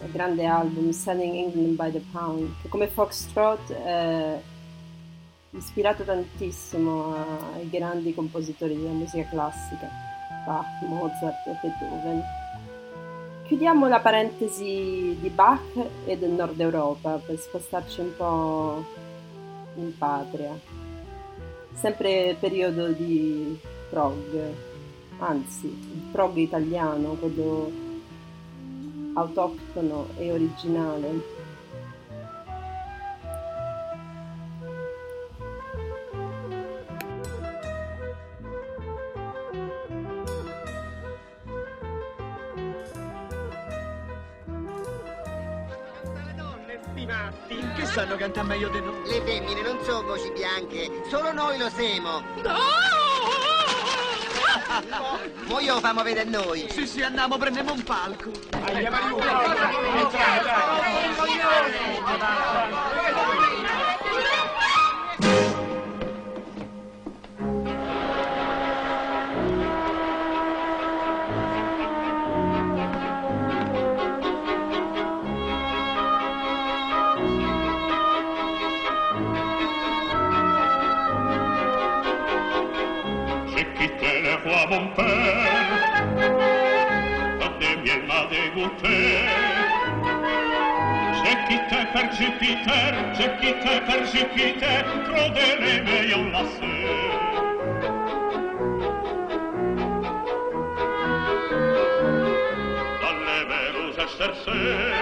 il 0.02 0.10
grande 0.10 0.44
album 0.44 0.90
Selling 0.90 1.34
England 1.34 1.76
by 1.76 1.90
the 1.90 2.04
Pound, 2.12 2.54
che 2.60 2.68
come 2.68 2.86
Foxtrot 2.86 3.72
è 3.72 4.38
ispirato 5.52 6.04
tantissimo 6.04 7.14
ai 7.54 7.70
grandi 7.70 8.12
compositori 8.12 8.76
della 8.76 8.90
musica 8.90 9.26
classica, 9.30 9.88
Bach, 10.44 10.82
Mozart 10.86 11.46
e 11.46 11.56
Beethoven. 11.62 12.40
Chiudiamo 13.52 13.86
la 13.86 14.00
parentesi 14.00 15.14
di 15.20 15.28
Bach 15.28 15.60
e 16.06 16.16
del 16.16 16.30
Nord 16.30 16.58
Europa 16.58 17.20
per 17.22 17.38
spostarci 17.38 18.00
un 18.00 18.16
po' 18.16 18.82
in 19.74 19.92
patria. 19.98 20.58
Sempre 21.74 22.34
periodo 22.40 22.88
di 22.92 23.60
prog, 23.90 24.54
anzi 25.18 25.66
il 25.66 26.02
prog 26.10 26.34
italiano, 26.36 27.10
quello 27.20 27.70
autoctono 29.12 30.06
e 30.16 30.32
originale. 30.32 31.31
Matti 47.06 47.72
che 47.74 47.86
sanno 47.86 48.16
cantare 48.16 48.46
meglio 48.46 48.68
di 48.68 48.80
noi. 48.80 49.02
Le 49.04 49.22
femmine 49.24 49.62
non 49.62 49.78
sono 49.84 50.02
voci 50.02 50.30
bianche, 50.32 51.02
solo 51.08 51.32
noi 51.32 51.58
lo 51.58 51.68
siamo. 51.70 52.22
Mo 55.46 55.60
io 55.60 55.74
lo 55.74 55.80
famo 55.80 56.02
vedere 56.02 56.28
noi. 56.28 56.66
Sì, 56.70 56.86
sì, 56.86 57.02
andiamo, 57.02 57.36
prendiamo 57.36 57.72
un 57.72 57.82
palco. 57.82 58.30
Andiamo 58.50 59.20
J'ai 62.22 63.01
te 88.80 89.24
C'è 91.22 91.46
chi 91.46 91.58
te 91.68 91.86
per 91.92 92.08
Jupiter, 92.18 93.10
c'è 93.16 93.36
chi 93.38 93.58
te 93.58 93.80
per 93.86 94.02
Jupiter 94.02 94.84
Troverebbe 95.04 95.96
io 96.06 96.30
la 96.30 96.44
sera 96.54 97.20
Dalle 103.00 103.44
verose 103.48 104.06
chercher 104.16 104.92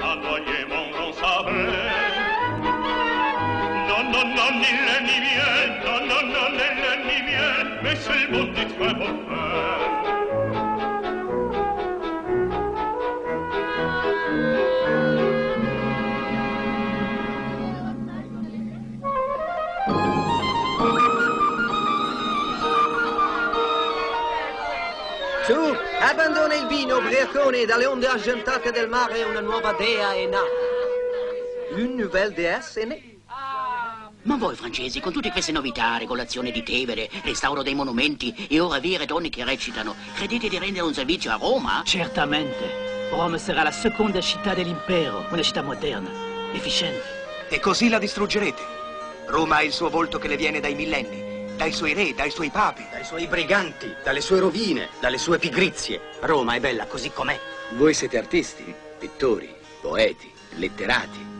Adoyer 0.00 0.66
mon 0.68 0.90
grand 0.90 1.14
sabre 1.14 1.64
Non, 3.88 4.10
non, 4.10 4.28
non, 4.38 4.54
il 4.70 4.78
n'est 4.86 5.04
ni 5.08 5.18
bien 5.26 5.52
Non, 5.84 6.06
non, 6.06 6.24
non, 6.34 6.50
il 6.52 6.74
n'est 6.82 7.02
ni 7.08 7.18
bien 7.30 7.80
Mais 7.82 7.96
c'est 7.96 8.18
le 8.20 8.26
bon 8.32 8.52
d'être 8.52 8.80
un 8.80 8.92
bon 8.94 9.14
frère 9.26 9.53
abbandona 26.24 26.54
il 26.54 26.66
vino, 26.66 26.96
ubriacone, 26.96 27.66
dalle 27.66 27.84
onde 27.84 28.06
argentate 28.06 28.70
del 28.70 28.88
mare 28.88 29.22
una 29.24 29.40
nuova 29.40 29.72
dea 29.72 30.14
è 30.14 30.26
nata. 30.26 30.44
Une 31.72 32.02
nouvelle 32.02 32.32
déesse 32.32 32.80
è 32.80 32.84
née. 32.86 33.12
Ma 34.22 34.36
voi 34.36 34.54
francesi, 34.54 35.00
con 35.00 35.12
tutte 35.12 35.30
queste 35.30 35.52
novità, 35.52 35.98
regolazione 35.98 36.50
di 36.50 36.62
Tevere, 36.62 37.10
restauro 37.24 37.62
dei 37.62 37.74
monumenti 37.74 38.34
e 38.48 38.58
ora 38.58 38.80
vere 38.80 39.04
donne 39.04 39.28
che 39.28 39.44
recitano, 39.44 39.94
credete 40.14 40.48
di 40.48 40.58
rendere 40.58 40.86
un 40.86 40.94
servizio 40.94 41.30
a 41.30 41.36
Roma? 41.36 41.82
Certamente. 41.84 43.10
Roma 43.10 43.36
sarà 43.36 43.62
la 43.62 43.70
seconda 43.70 44.22
città 44.22 44.54
dell'impero, 44.54 45.26
una 45.28 45.42
città 45.42 45.60
moderna, 45.60 46.08
efficiente. 46.54 47.02
E 47.50 47.60
così 47.60 47.90
la 47.90 47.98
distruggerete. 47.98 48.62
Roma 49.26 49.56
ha 49.56 49.62
il 49.62 49.72
suo 49.72 49.90
volto 49.90 50.18
che 50.18 50.28
le 50.28 50.36
viene 50.36 50.58
dai 50.58 50.74
millenni, 50.74 51.33
dai 51.56 51.72
suoi 51.72 51.94
re, 51.94 52.14
dai 52.14 52.30
suoi 52.30 52.50
papi. 52.50 52.84
Dai 52.90 53.04
suoi 53.04 53.26
briganti, 53.26 53.94
dalle 54.02 54.20
sue 54.20 54.40
rovine, 54.40 54.88
dalle 55.00 55.18
sue 55.18 55.38
pigrizie. 55.38 56.00
Roma 56.20 56.54
è 56.54 56.60
bella 56.60 56.86
così 56.86 57.10
com'è. 57.10 57.38
Voi 57.70 57.94
siete 57.94 58.18
artisti, 58.18 58.74
pittori, 58.98 59.52
poeti, 59.80 60.30
letterati. 60.56 61.32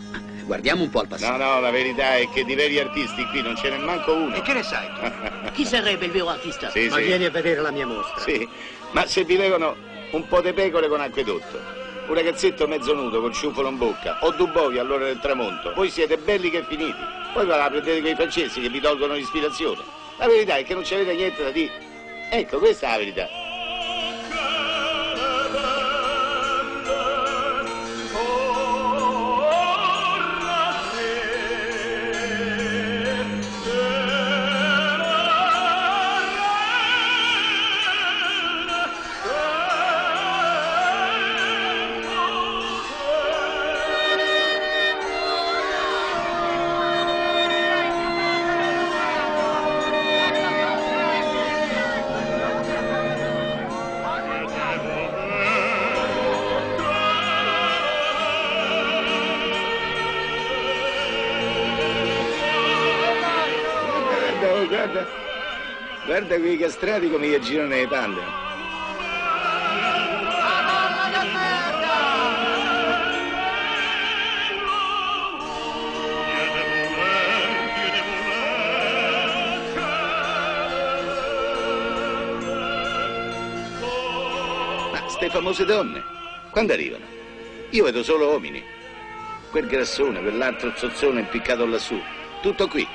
Guardiamo 0.45 0.83
un 0.83 0.91
po' 0.91 1.01
al 1.01 1.09
passato. 1.09 1.43
No, 1.43 1.55
no, 1.55 1.61
la 1.61 1.71
verità 1.71 2.17
è 2.17 2.29
che 2.29 2.45
di 2.45 2.55
veri 2.55 2.79
artisti 2.79 3.27
qui 3.29 3.41
non 3.41 3.57
ce 3.57 3.71
n'è 3.71 3.79
manco 3.79 4.13
uno. 4.13 4.35
E 4.35 4.43
che 4.43 4.53
ne 4.53 4.63
sai 4.63 4.87
Chi 5.53 5.65
sarebbe 5.65 6.05
il 6.05 6.11
vero 6.11 6.29
artista? 6.29 6.71
Sì, 6.71 6.89
Ma 6.89 6.97
sì. 6.97 7.03
vieni 7.03 7.25
a 7.25 7.31
vedere 7.31 7.61
la 7.63 7.71
mia 7.71 7.87
mostra. 7.87 8.21
Sì, 8.21 8.47
ma 8.91 9.07
se 9.07 9.25
vivevano 9.25 9.75
un 10.11 10.29
po' 10.29 10.43
di 10.43 10.53
pecore 10.53 10.89
con 10.89 11.01
acquedotto, 11.01 11.59
un 12.09 12.15
ragazzetto 12.15 12.67
mezzo 12.67 12.93
nudo 12.93 13.23
con 13.23 13.33
ciuffolo 13.33 13.69
in 13.69 13.79
bocca, 13.79 14.19
o 14.21 14.33
Dubovi 14.33 14.79
all'ora 14.79 15.07
del 15.07 15.19
tramonto, 15.19 15.73
voi 15.75 15.89
siete 15.91 16.19
belli 16.19 16.51
che 16.51 16.63
finiti. 16.69 17.01
Poi 17.33 17.47
ve 17.47 17.57
la 17.57 17.69
prendete 17.69 18.01
quei 18.03 18.15
francesi 18.15 18.61
che 18.61 18.69
vi 18.69 18.81
tolgono 18.81 19.15
l'ispirazione. 19.15 20.03
La 20.19 20.27
verità 20.27 20.57
è 20.57 20.65
che 20.65 20.75
non 20.75 20.83
c'avete 20.85 21.15
niente 21.15 21.43
da 21.43 21.51
dire. 21.51 21.73
Ecco, 22.31 22.59
questa 22.59 22.89
è 22.89 22.91
la 22.91 22.99
verità. 22.99 23.44
Guarda 66.17 66.39
quei 66.39 66.57
castrati 66.57 67.11
come 67.11 67.27
gli 67.27 67.39
girano 67.41 67.71
le 67.71 67.89
palle. 67.89 68.23
Ma 84.93 85.09
ste 85.09 85.29
famose 85.31 85.65
donne, 85.65 86.01
quando 86.51 86.75
arrivano? 86.75 87.05
Io 87.71 87.83
vedo 87.83 88.05
solo 88.05 88.29
uomini. 88.29 88.63
Quel 89.51 89.67
grassone, 89.67 90.21
quell'altro 90.21 90.73
zozzone 90.77 91.19
impiccato 91.19 91.67
lassù. 91.67 92.01
Tutto 92.41 92.69
qui. 92.69 92.87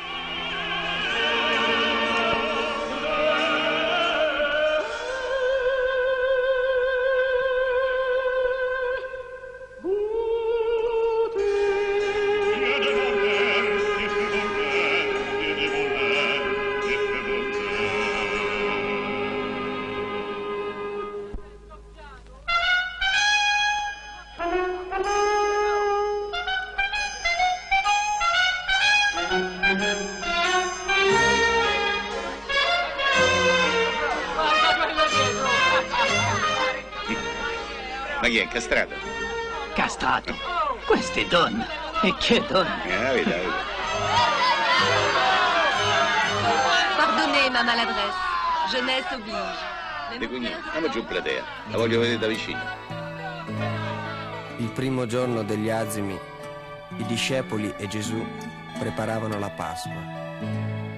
È 38.70 38.86
incastrato? 38.86 38.96
Castrato. 39.74 40.36
Queste 40.86 41.28
donne. 41.28 41.66
E 42.04 42.14
che 42.20 42.44
donne? 42.48 42.84
Eh, 42.86 43.14
verità, 43.14 43.30
la 43.30 43.38
verità. 43.38 43.64
Pardonnez 46.98 47.50
ma 47.50 47.64
maladresse. 47.64 48.18
Jeunesse 48.70 49.16
oblige. 49.16 50.18
De 50.20 50.28
Cugni, 50.28 50.54
andiamo 50.54 50.90
giù 50.90 51.00
in 51.00 51.06
platea. 51.06 51.44
La 51.72 51.78
voglio 51.78 52.00
vedere 52.00 52.20
da 52.20 52.28
vicino. 52.28 52.60
Il 54.58 54.70
primo 54.70 55.08
giorno 55.08 55.44
degli 55.44 55.70
azimi, 55.70 56.20
i 56.98 57.06
discepoli 57.06 57.74
e 57.78 57.88
Gesù 57.88 58.24
preparavano 58.78 59.40
la 59.40 59.50
Pasqua. 59.50 60.89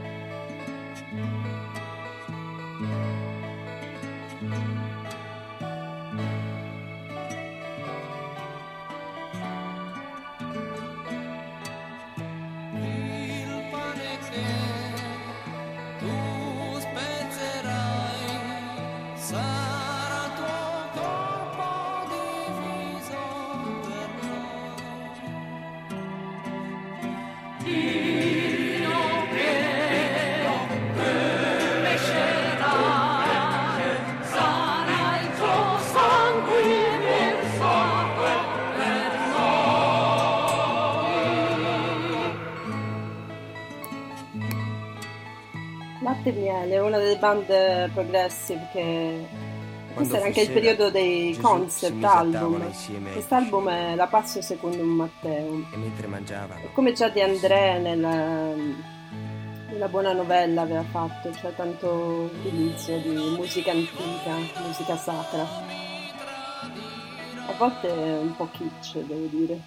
E 46.62 46.66
Miele 46.66 46.76
è 46.76 46.80
una 46.80 47.00
delle 47.00 47.18
band 47.18 47.92
progressive 47.92 48.68
che 48.72 49.28
questo 49.96 50.16
era 50.16 50.26
anche 50.26 50.42
il 50.42 50.52
periodo 50.52 50.92
dei 50.92 51.32
Gesù 51.32 51.42
concept 51.42 52.04
album. 52.04 52.72
Quest'album 53.14 53.68
è 53.68 53.96
La 53.96 54.06
Passo 54.06 54.44
secondo 54.44 54.78
un 54.78 54.90
Matteo. 54.90 55.66
e 55.74 55.78
mentre 55.78 56.06
mangiavano 56.06 56.70
Come 56.74 56.94
già 56.94 57.10
De 57.10 57.24
André 57.24 57.80
nella, 57.80 58.54
nella 59.72 59.88
buona 59.88 60.14
novella 60.14 60.62
aveva 60.62 60.84
fatto, 60.84 61.34
cioè 61.34 61.52
tanto 61.56 62.30
utilizzo 62.32 62.96
di 62.98 63.10
musica 63.10 63.72
antica, 63.72 64.36
musica 64.64 64.96
sacra. 64.98 65.42
A 67.48 67.54
volte 67.58 67.88
è 67.88 68.18
un 68.20 68.36
po' 68.36 68.50
kitsch, 68.52 68.98
devo 68.98 69.26
dire. 69.32 69.60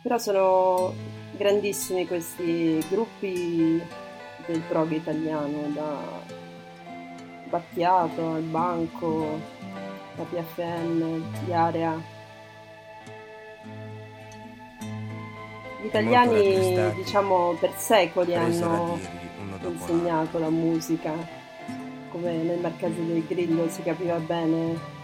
Però 0.00 0.16
sono 0.16 0.94
grandissimi 1.32 2.06
questi 2.06 2.82
gruppi 2.88 3.82
del 4.46 4.60
prog 4.60 4.90
italiano, 4.92 5.68
da 5.74 5.98
Battiato 7.48 8.32
al 8.34 8.42
Banco, 8.42 9.38
la 10.16 10.24
PFN, 10.24 11.22
gli 11.44 11.52
Area. 11.52 12.00
Gli 15.80 15.86
italiani, 15.86 16.92
diciamo, 16.94 17.56
per 17.58 17.72
secoli 17.76 18.34
hanno 18.34 18.98
insegnato 19.62 20.38
la 20.38 20.50
musica, 20.50 21.12
come 22.10 22.32
nel 22.32 22.58
Marchese 22.58 23.06
del 23.06 23.24
Grillo 23.26 23.68
si 23.68 23.82
capiva 23.82 24.16
bene 24.16 24.98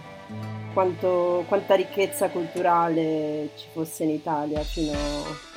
quanto- 0.72 1.44
quanta 1.48 1.74
ricchezza 1.74 2.28
culturale 2.28 3.48
ci 3.56 3.66
fosse 3.72 4.04
in 4.04 4.10
Italia 4.10 4.60
fino 4.60 4.92
a 4.92 5.55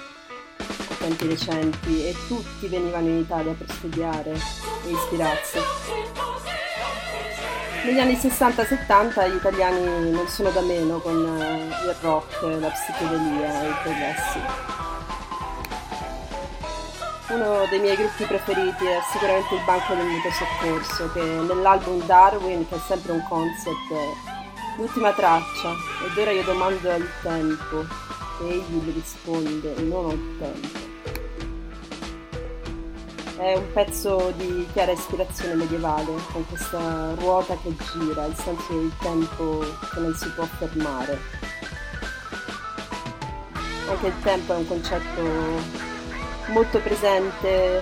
tempi 1.00 1.28
recenti 1.28 2.06
e 2.06 2.16
tutti 2.28 2.68
venivano 2.68 3.08
in 3.08 3.18
Italia 3.20 3.54
per 3.54 3.72
studiare 3.72 4.32
e 4.34 4.89
ispirarsi. 4.91 5.60
Negli 7.86 8.00
anni 8.00 8.14
60-70 8.14 9.32
gli 9.32 9.36
italiani 9.36 10.12
non 10.12 10.28
sono 10.28 10.50
da 10.50 10.62
meno 10.62 11.00
con 11.00 11.16
eh, 11.26 11.68
il 11.86 11.95
rock, 12.02 12.41
la 12.60 12.68
psichedelia 12.68 13.64
e 13.64 13.70
i 13.70 13.74
progressi. 13.82 14.39
Uno 17.30 17.66
dei 17.70 17.80
miei 17.80 17.95
gruppi 17.95 18.26
preferiti 18.26 18.86
è 18.86 19.00
sicuramente 19.12 19.56
il 19.56 19.62
Banco 19.64 19.93
del 19.93 20.06
Mutuo 20.06 20.32
Soccorso, 20.32 21.12
che 21.14 21.22
nell'album 21.22 22.04
Darwin, 22.06 22.68
che 22.68 22.76
è 22.76 22.80
sempre 22.86 23.14
un 23.14 23.24
concept, 23.30 23.91
l'ultima 24.78 25.14
traccia, 25.14 25.74
ed 26.06 26.18
ora 26.18 26.32
io 26.32 26.43
domando 26.43 26.89
al 26.89 27.08
tempo, 27.22 27.86
egli 28.47 28.81
mi 28.83 28.91
risponde, 28.91 29.73
non 29.81 30.05
ho 30.05 30.17
tempo. 30.39 30.87
È 33.37 33.55
un 33.55 33.71
pezzo 33.71 34.33
di 34.35 34.67
chiara 34.73 34.91
ispirazione 34.91 35.55
medievale, 35.55 36.11
con 36.31 36.45
questa 36.47 37.13
ruota 37.15 37.57
che 37.63 37.73
gira, 37.93 38.25
il 38.25 38.35
senso 38.35 38.73
del 38.73 38.91
tempo 38.99 39.59
che 39.93 39.99
non 39.99 40.13
si 40.13 40.29
può 40.31 40.43
fermare. 40.57 41.19
Anche 43.87 44.07
il 44.07 44.19
tempo 44.21 44.53
è 44.53 44.57
un 44.57 44.67
concetto 44.67 45.21
molto 46.47 46.79
presente 46.79 47.81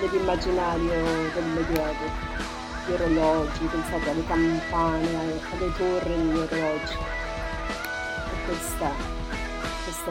nell'immaginario 0.00 0.92
del 1.32 1.44
Medioevo. 1.54 2.32
Gli 2.86 2.92
orologi, 2.92 3.64
pensate 3.64 4.10
alle 4.10 4.26
campane, 4.26 5.16
alle 5.16 5.72
torri 5.76 6.16
degli 6.16 6.36
orologi. 6.38 7.22
E 8.54 8.56
questa, 8.56 8.92
questo 9.84 10.10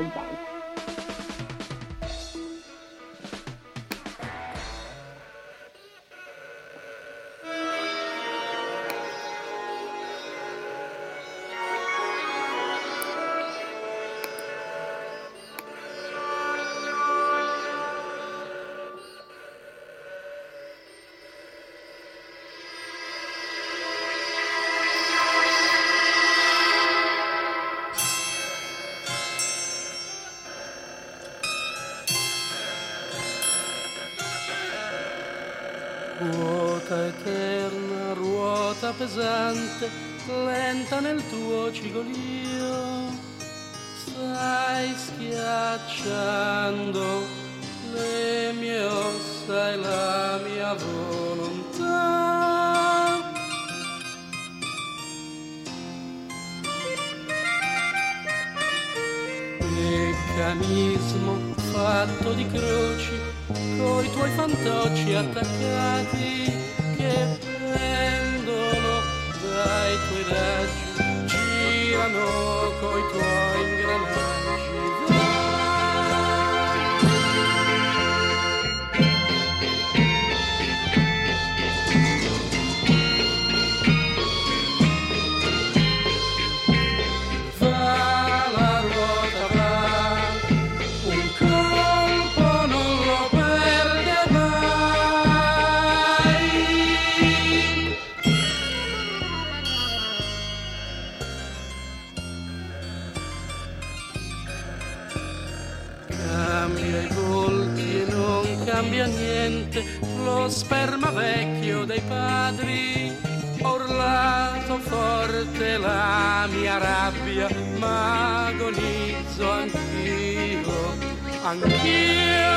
niente, 109.73 109.83
lo 110.23 110.49
sperma 110.49 111.09
vecchio 111.09 111.85
dei 111.85 112.01
padri, 112.01 113.15
or 113.63 113.81
urlato 113.81 114.77
forte 114.79 115.77
la 115.77 116.47
mia 116.51 116.77
rabbia, 116.77 117.47
ma 117.77 118.47
agonizzo 118.47 119.49
anch'io, 119.49 120.97
anch'io. 121.43 122.53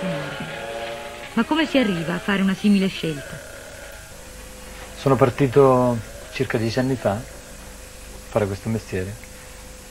Sonore. 0.00 0.36
Ma 1.34 1.44
come 1.44 1.66
si 1.66 1.78
arriva 1.78 2.14
a 2.14 2.18
fare 2.18 2.42
una 2.42 2.54
simile 2.54 2.88
scelta? 2.88 3.38
Sono 4.96 5.16
partito 5.16 5.96
circa 6.32 6.58
dieci 6.58 6.78
anni 6.78 6.96
fa 6.96 7.12
a 7.12 7.20
fare 8.30 8.46
questo 8.46 8.68
mestiere. 8.68 9.14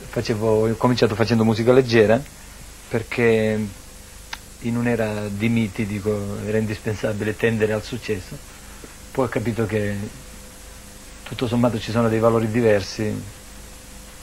Facevo- 0.09 0.67
ho 0.67 0.75
cominciato 0.75 1.15
facendo 1.15 1.43
musica 1.45 1.71
leggera 1.71 2.19
perché 2.89 3.59
in 4.63 4.75
un'era 4.75 5.27
di 5.29 5.47
miti 5.47 5.85
dico, 5.85 6.37
era 6.45 6.57
indispensabile 6.57 7.35
tendere 7.35 7.73
al 7.73 7.83
successo. 7.83 8.37
Poi 9.11 9.25
ho 9.25 9.29
capito 9.29 9.65
che 9.65 9.95
tutto 11.23 11.47
sommato 11.47 11.79
ci 11.79 11.91
sono 11.91 12.09
dei 12.09 12.19
valori 12.19 12.49
diversi. 12.49 13.37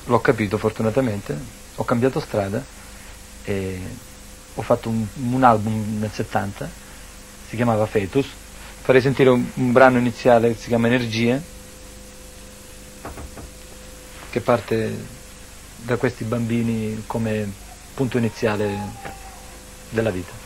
L'ho 0.05 0.21
capito 0.21 0.59
fortunatamente, 0.59 1.37
ho 1.77 1.85
cambiato 1.85 2.21
strada 2.21 2.63
e 3.45 3.81
ho 4.57 4.63
fatto 4.63 4.89
un, 4.89 5.07
un 5.31 5.43
album 5.45 5.99
nel 5.99 6.11
70, 6.13 6.69
si 7.49 7.57
chiamava 7.57 7.87
Fetus. 7.87 8.27
Farei 8.83 9.01
sentire 9.01 9.31
un, 9.31 9.45
un 9.55 9.73
brano 9.73 9.99
iniziale 9.99 10.53
che 10.53 10.59
si 10.61 10.69
chiama 10.69 10.87
Energie, 10.87 11.43
che 14.31 14.41
parte 14.41 15.15
da 15.77 15.97
questi 15.97 16.25
bambini 16.25 17.05
come 17.07 17.51
punto 17.95 18.19
iniziale 18.19 18.79
della 19.91 20.11
vita. 20.11 20.46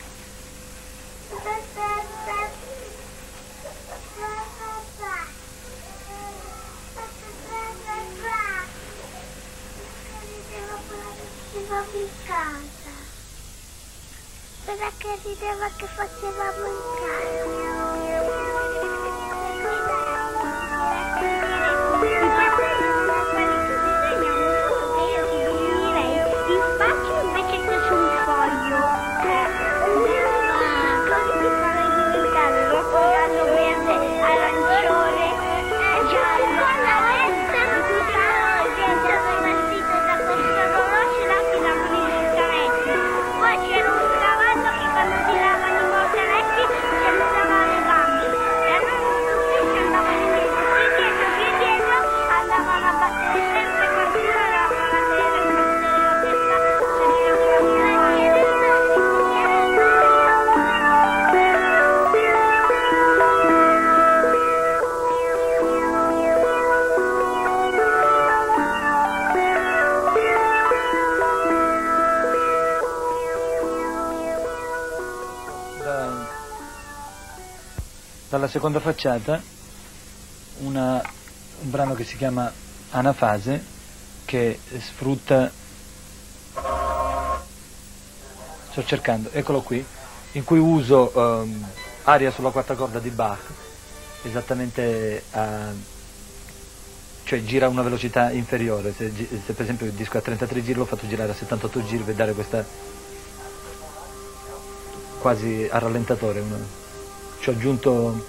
Seconda 78.51 78.79
facciata 78.81 79.41
una- 80.59 81.01
un 81.61 81.69
brano 81.71 81.95
che 81.95 82.03
si 82.03 82.17
chiama 82.17 82.51
Anafase 82.91 83.63
che 84.25 84.59
sfrutta 84.79 85.49
sto 88.71 88.83
cercando, 88.85 89.29
eccolo 89.31 89.61
qui 89.61 89.83
in 90.33 90.43
cui 90.43 90.59
uso 90.59 91.11
ehm, 91.13 91.65
aria 92.03 92.31
sulla 92.31 92.51
quarta 92.51 92.75
corda 92.75 92.99
di 92.99 93.09
Bach 93.09 93.39
esattamente 94.23 95.23
a 95.31 95.71
cioè 97.23 97.43
gira 97.43 97.65
a 97.67 97.69
una 97.69 97.81
velocità 97.81 98.31
inferiore 98.31 98.93
se, 98.93 99.11
se 99.45 99.53
per 99.53 99.63
esempio 99.63 99.85
il 99.85 99.93
disco 99.93 100.17
a 100.17 100.21
33 100.21 100.61
giri 100.63 100.77
l'ho 100.77 100.85
fatto 100.85 101.07
girare 101.07 101.31
a 101.31 101.35
78 101.35 101.85
giri 101.85 102.03
per 102.03 102.15
dare 102.15 102.33
questa 102.33 102.65
quasi 105.19 105.67
a 105.71 105.77
rallentatore. 105.77 106.39
una- 106.39 106.79
Ci 107.39 107.49
ho 107.49 107.53
aggiunto, 107.53 108.25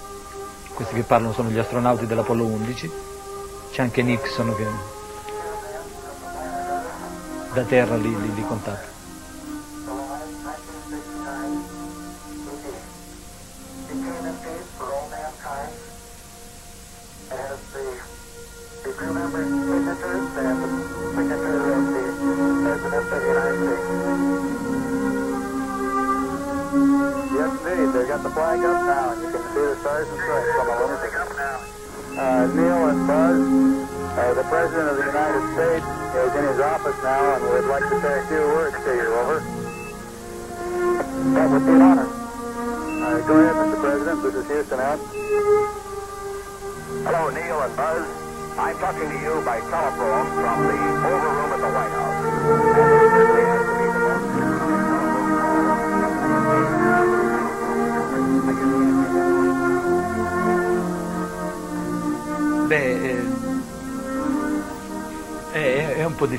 questi 0.73 0.95
che 0.95 1.03
parlano 1.03 1.33
sono 1.33 1.49
gli 1.49 1.57
astronauti 1.57 2.07
dell'Apollo 2.07 2.45
11, 2.45 2.91
c'è 3.71 3.81
anche 3.81 4.01
Nixon 4.01 4.55
che 4.55 4.67
da 7.53 7.63
terra 7.63 7.95
li, 7.95 8.09
li, 8.09 8.33
li 8.33 8.45
contatta. 8.45 8.92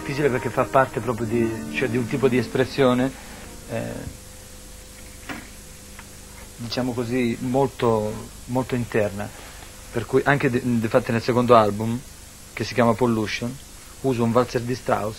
Difficile 0.05 0.29
perché 0.29 0.51
fa 0.51 0.65
parte 0.65 1.01
proprio 1.01 1.27
di, 1.27 1.73
cioè 1.73 1.89
di 1.89 1.97
un 1.97 2.07
tipo 2.07 2.29
di 2.29 2.37
espressione, 2.37 3.11
eh, 3.71 3.93
diciamo 6.57 6.93
così, 6.93 7.35
molto, 7.41 8.13
molto 8.47 8.75
interna. 8.75 9.27
Per 9.91 10.05
cui 10.05 10.21
anche 10.25 10.49
infatti 10.49 11.11
nel 11.11 11.23
secondo 11.23 11.57
album, 11.57 11.99
che 12.53 12.65
si 12.65 12.75
chiama 12.75 12.93
Pollution, 12.93 13.57
uso 14.03 14.23
un 14.23 14.33
valzer 14.33 14.61
di 14.61 14.75
Strauss 14.75 15.17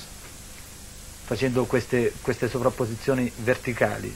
facendo 1.23 1.65
queste, 1.65 2.13
queste 2.21 2.47
sovrapposizioni 2.47 3.31
verticali. 3.37 4.15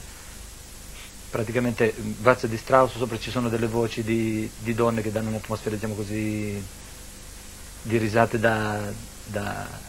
Praticamente 1.30 1.92
mm, 1.98 2.12
valzer 2.20 2.48
di 2.48 2.56
Strauss, 2.56 2.96
sopra 2.96 3.18
ci 3.18 3.32
sono 3.32 3.48
delle 3.48 3.66
voci 3.66 4.04
di, 4.04 4.48
di 4.60 4.74
donne 4.74 5.02
che 5.02 5.10
danno 5.10 5.30
un'atmosfera, 5.30 5.74
diciamo 5.74 5.94
così, 5.94 6.62
di 7.82 7.96
risate 7.96 8.38
da, 8.38 8.92
da, 9.26 9.88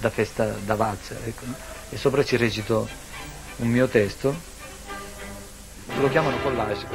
da 0.00 0.10
festa, 0.10 0.44
da 0.64 0.74
valzer. 0.74 1.18
ecco. 1.26 1.44
E 1.90 1.96
sopra 1.96 2.24
ci 2.24 2.36
recito 2.36 2.88
un 3.56 3.68
mio 3.68 3.86
testo, 3.86 4.34
lo 5.98 6.08
chiamano 6.08 6.36
collage. 6.42 6.86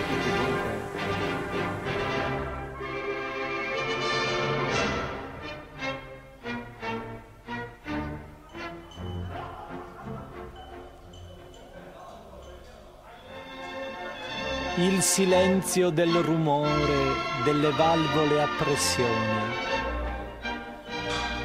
Il 14.77 15.01
silenzio 15.01 15.89
del 15.89 16.11
rumore 16.15 17.23
delle 17.43 17.69
valvole 17.71 18.41
a 18.41 18.47
pressione. 18.57 19.65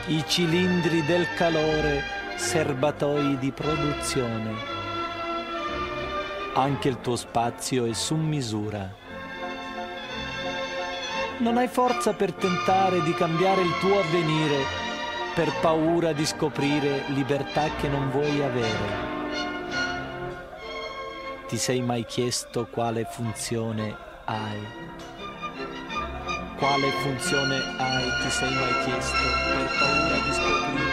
I 0.06 0.24
cilindri 0.26 1.04
del 1.04 1.26
calore 1.34 2.02
serbatoi 2.34 3.38
di 3.38 3.52
produzione. 3.52 4.54
Anche 6.54 6.88
il 6.88 7.00
tuo 7.00 7.16
spazio 7.16 7.84
è 7.84 7.92
su 7.92 8.16
misura. 8.16 8.92
Non 11.38 11.58
hai 11.58 11.68
forza 11.68 12.14
per 12.14 12.32
tentare 12.32 13.02
di 13.02 13.12
cambiare 13.14 13.60
il 13.60 13.78
tuo 13.78 14.00
avvenire 14.00 14.64
per 15.34 15.52
paura 15.60 16.12
di 16.12 16.24
scoprire 16.24 17.04
libertà 17.08 17.68
che 17.78 17.88
non 17.88 18.10
vuoi 18.10 18.42
avere. 18.42 19.08
Ti 21.46 21.56
sei 21.56 21.82
mai 21.82 22.04
chiesto 22.04 22.66
quale 22.70 23.06
funzione 23.08 23.94
hai? 24.24 25.09
Quale 26.60 26.90
funzione 26.90 27.56
hai? 27.78 28.04
Ti 28.20 28.28
sei 28.28 28.52
mai 28.52 28.84
chiesto 28.84 29.16
per 29.16 29.78
paura 29.78 30.16
di 30.18 30.32
scoprire? 30.34 30.89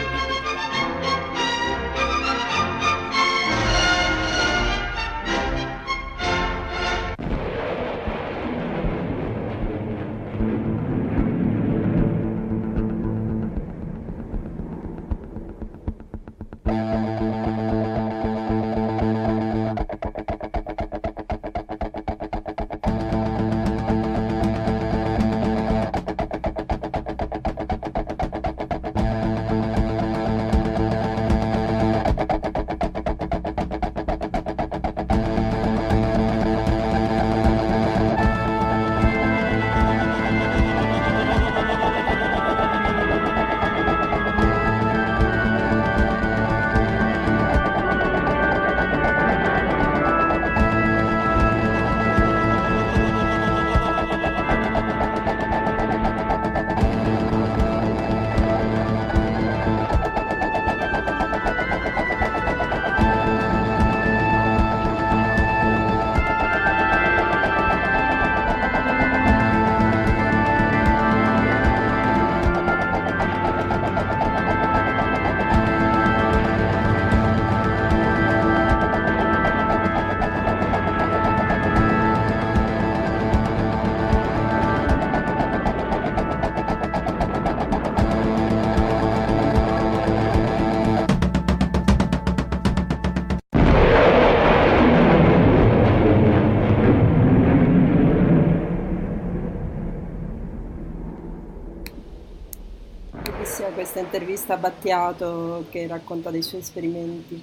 Questa 103.98 104.16
intervista 104.16 104.54
a 104.54 104.58
Battiato 104.58 105.66
che 105.70 105.86
racconta 105.86 106.30
dei 106.30 106.42
suoi 106.42 106.60
esperimenti. 106.60 107.42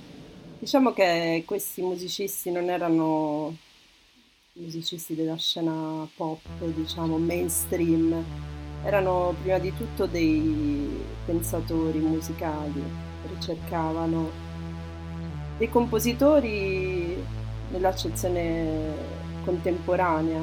Diciamo 0.59 0.93
che 0.93 1.43
questi 1.45 1.81
musicisti 1.81 2.51
non 2.51 2.69
erano 2.69 3.55
musicisti 4.53 5.15
della 5.15 5.35
scena 5.35 6.07
pop, 6.15 6.39
diciamo 6.59 7.17
mainstream, 7.17 8.23
erano 8.83 9.35
prima 9.41 9.57
di 9.57 9.73
tutto 9.75 10.05
dei 10.05 11.03
pensatori 11.25 11.99
musicali, 11.99 12.81
ricercavano 13.33 14.43
dei 15.57 15.69
compositori 15.69 17.21
nell'accezione 17.71 18.93
contemporanea 19.43 20.41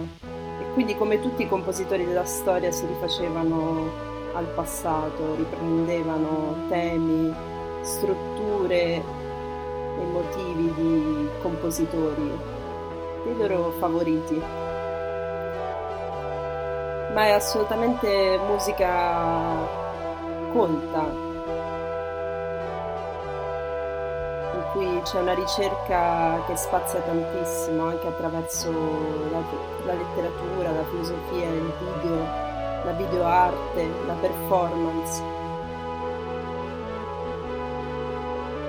e 0.61 0.73
quindi 0.75 0.95
come 0.95 1.21
tutti 1.21 1.43
i 1.43 1.49
compositori 1.49 2.05
della 2.05 2.25
storia 2.25 2.71
si 2.71 2.87
rifacevano 2.87 4.12
al 4.35 4.47
passato, 4.55 5.35
riprendevano 5.35 6.67
temi, 6.69 7.35
strutture 7.83 8.95
e 8.95 10.05
motivi 10.11 10.73
di 10.75 11.29
compositori, 11.43 12.39
dei 13.25 13.37
loro 13.37 13.71
favoriti. 13.79 14.41
Ma 17.13 17.25
è 17.27 17.31
assolutamente 17.31 18.39
musica 18.47 19.81
colta, 20.53 21.31
in 24.55 24.65
cui 24.73 25.01
c'è 25.03 25.21
una 25.21 25.35
ricerca 25.35 26.43
che 26.47 26.57
spazia 26.57 27.01
tantissimo 27.01 27.87
anche 27.87 28.07
attraverso 28.07 28.71
la, 29.31 29.43
la 29.85 29.93
letteratura, 29.93 30.71
la 30.73 30.85
filosofia, 30.85 31.49
il 31.49 31.73
video 31.79 32.52
la 32.85 32.93
videoarte, 32.93 33.89
la 34.07 34.15
performance. 34.15 35.23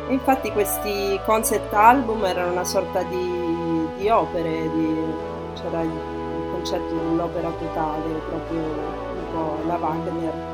E 0.07 0.13
infatti 0.13 0.51
questi 0.51 1.19
concept 1.25 1.73
album 1.73 2.23
erano 2.25 2.51
una 2.51 2.65
sorta 2.65 3.03
di, 3.03 3.87
di 3.97 4.09
opere, 4.09 4.69
di, 4.69 4.95
c'era 5.53 5.81
il, 5.81 6.21
concetto 6.51 6.93
dell'opera 6.95 7.49
totale, 7.49 8.21
proprio 8.29 8.59
un 8.59 9.25
po' 9.33 9.57
la 9.67 9.75
Wagner. 9.75 10.52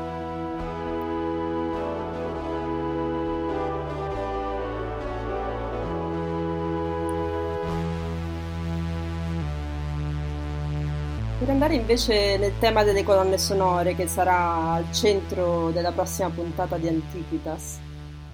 Per 11.50 11.58
andare 11.58 11.80
invece 11.80 12.36
nel 12.36 12.52
tema 12.60 12.84
delle 12.84 13.02
colonne 13.02 13.36
sonore, 13.36 13.96
che 13.96 14.06
sarà 14.06 14.74
al 14.74 14.92
centro 14.92 15.72
della 15.72 15.90
prossima 15.90 16.30
puntata 16.30 16.76
di 16.76 16.86
Antiquitas, 16.86 17.80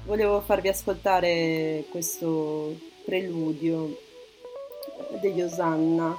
volevo 0.05 0.43
farvi 0.43 0.69
ascoltare 0.69 1.87
questo 1.89 2.75
preludio 3.07 3.97
degli 5.23 5.41
Osanna, 5.41 6.15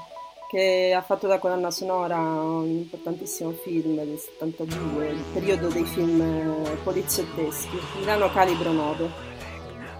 che 0.50 0.92
ha 0.98 1.04
fatto 1.04 1.28
da 1.28 1.38
colonna 1.38 1.70
sonora 1.70 2.18
un 2.18 2.68
importantissimo 2.68 3.52
film 3.52 3.94
del 3.94 4.18
72, 4.18 5.10
il 5.10 5.24
periodo 5.34 5.68
dei 5.68 5.86
film 5.86 6.80
poliziotteschi, 6.84 7.78
Milano 8.00 8.32
Calibro 8.32 8.72
9. 8.72 9.10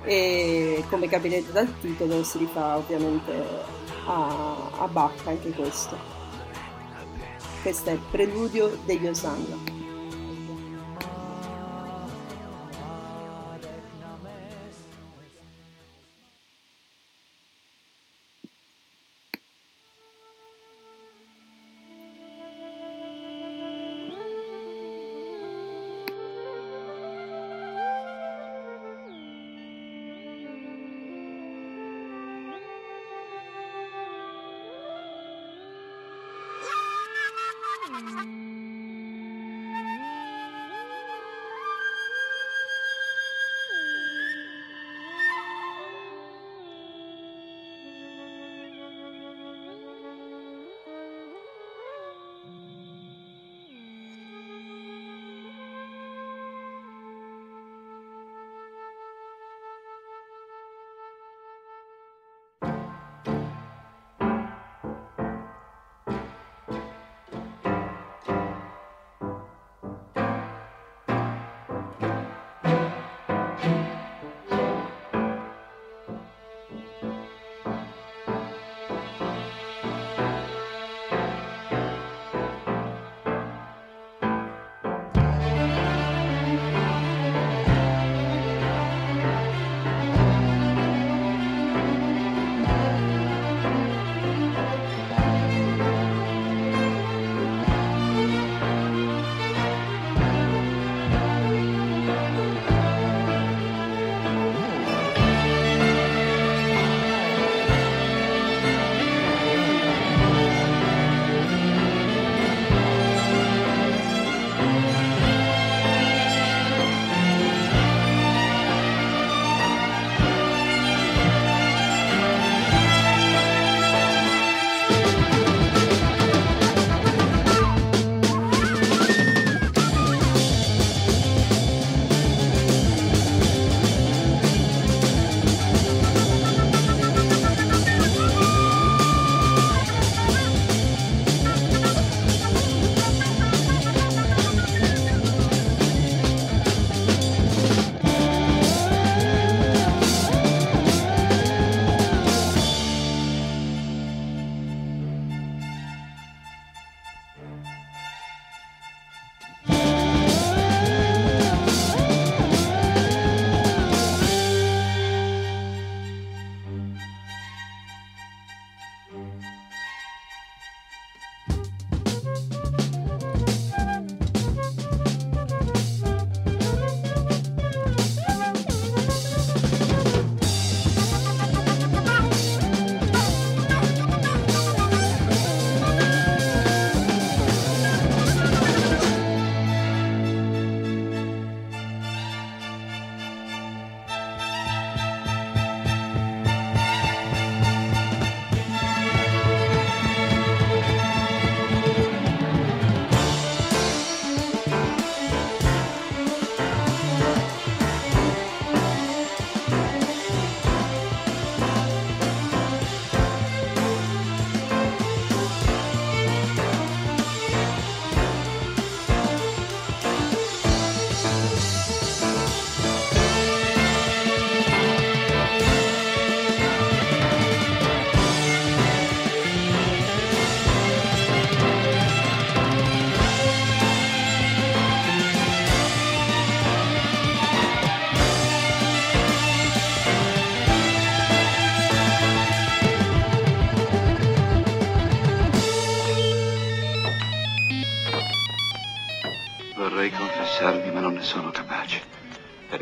E 0.04 0.84
come 0.90 1.08
capirete 1.08 1.52
dal 1.52 1.72
titolo 1.80 2.24
si 2.24 2.40
rifà 2.40 2.76
ovviamente 2.76 3.32
a, 4.08 4.72
a 4.80 4.88
Bach 4.88 5.28
anche 5.28 5.52
questo. 5.52 6.17
Questo 7.68 7.90
è 7.90 7.98
Preludio 7.98 8.78
degli 8.86 9.08
Osanna. 9.08 9.77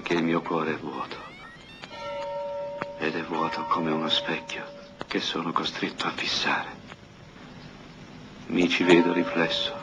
Perché 0.05 0.21
il 0.21 0.23
mio 0.23 0.41
cuore 0.43 0.73
è 0.73 0.77
vuoto. 0.77 1.17
Ed 2.99 3.15
è 3.15 3.23
vuoto 3.23 3.63
come 3.63 3.89
uno 3.89 4.07
specchio 4.07 4.63
che 5.07 5.19
sono 5.19 5.51
costretto 5.51 6.05
a 6.05 6.11
fissare. 6.11 6.69
Mi 8.47 8.69
ci 8.69 8.83
vedo 8.83 9.11
riflesso 9.11 9.73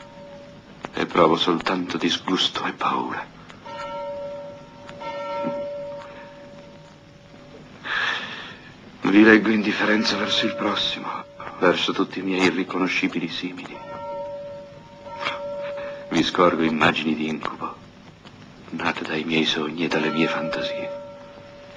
e 0.93 1.05
provo 1.07 1.35
soltanto 1.35 1.97
disgusto 1.97 2.63
e 2.63 2.71
paura. 2.71 3.25
Vi 9.01 9.23
leggo 9.23 9.49
indifferenza 9.49 10.15
verso 10.15 10.45
il 10.45 10.55
prossimo, 10.55 11.25
verso 11.59 11.91
tutti 11.91 12.19
i 12.19 12.21
miei 12.21 12.45
irriconoscibili 12.45 13.27
simili. 13.27 13.77
Vi 16.07 16.23
scorgo 16.23 16.63
immagini 16.63 17.13
di 17.13 17.27
incubo, 17.27 17.82
nate 18.77 19.03
dai 19.03 19.23
miei 19.23 19.45
sogni 19.45 19.85
e 19.85 19.87
dalle 19.87 20.09
mie 20.09 20.27
fantasie. 20.27 20.89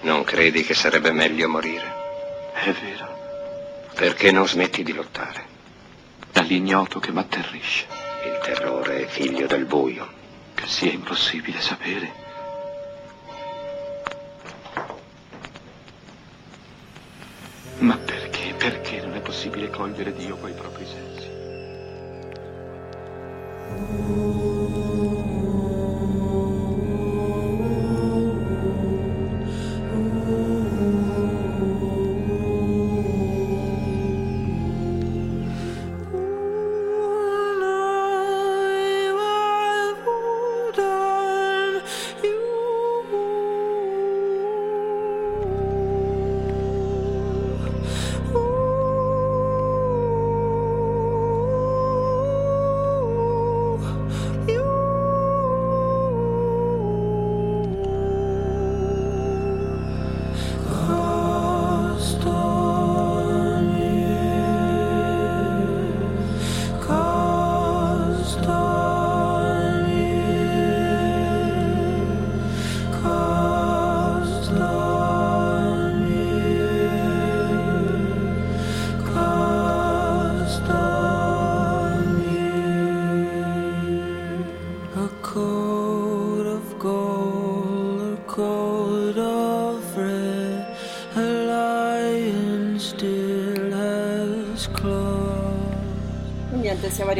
Non 0.02 0.24
credi 0.24 0.62
che 0.62 0.74
sarebbe 0.74 1.10
meglio 1.12 1.48
morire? 1.48 1.94
È 2.52 2.70
vero, 2.72 3.14
Perché 3.94 4.30
non 4.32 4.46
smetti 4.46 4.82
di 4.82 4.92
lottare? 4.92 5.54
dall'ignoto 6.32 6.98
che 7.00 7.12
m'atterrisce, 7.12 7.86
Il 8.26 8.38
terrore 8.42 9.04
è 9.04 9.06
figlio 9.06 9.46
del 9.46 9.64
buio. 9.64 10.06
che 10.54 10.66
sia 10.66 10.90
impossibile 10.92 11.60
sapere. 11.60 12.12
Ma 17.78 17.96
perché, 17.98 18.54
perché 18.54 19.00
non 19.02 19.14
è 19.14 19.20
possibile 19.20 19.68
cogliere 19.70 20.12
Dio 20.14 20.36
coi 20.36 20.52
propri 20.52 20.86
sensi? 20.86 21.28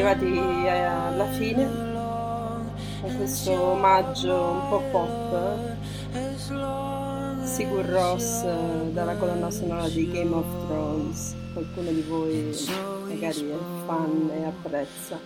Arrivati 0.07 0.67
eh, 0.67 0.71
alla 0.71 1.27
fine 1.33 1.69
con 3.01 3.17
questo 3.17 3.53
omaggio 3.53 4.35
un 4.35 4.69
po' 4.69 4.83
pop. 4.93 5.75
Sigur 7.43 7.85
Ross 7.87 8.43
eh, 8.43 8.91
dalla 8.93 9.15
colonna 9.17 9.51
sonora 9.51 9.89
di 9.89 10.11
Game 10.11 10.35
of 10.35 10.47
Thrones. 10.67 11.35
Qualcuno 11.53 11.91
di 11.91 12.03
voi 12.03 12.55
magari 13.09 13.51
è 13.51 13.57
fan 13.87 14.31
e 14.33 14.45
apprezza. 14.45 15.19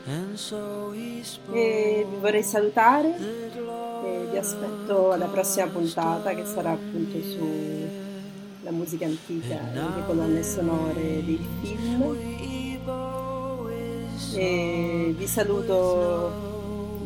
E 1.53 2.07
vi 2.09 2.17
vorrei 2.19 2.43
salutare 2.43 3.17
e 3.17 4.27
vi 4.31 4.37
aspetto 4.37 5.13
alla 5.13 5.27
prossima 5.27 5.67
puntata 5.67 6.35
che 6.35 6.45
sarà 6.45 6.71
appunto 6.71 7.19
sulla 7.21 8.71
musica 8.71 9.07
antica 9.07 9.59
e 9.73 9.95
le 9.97 10.07
colonne 10.07 10.43
sonore 10.43 11.25
dei 11.25 11.47
film. 11.63 12.50
E 14.33 15.13
vi 15.17 15.27
saluto, 15.27 16.31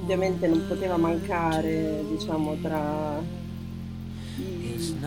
ovviamente 0.02 0.46
non 0.46 0.66
poteva 0.68 0.98
mancare, 0.98 2.04
diciamo, 2.08 2.56
tra 2.60 3.18
i 4.36 4.98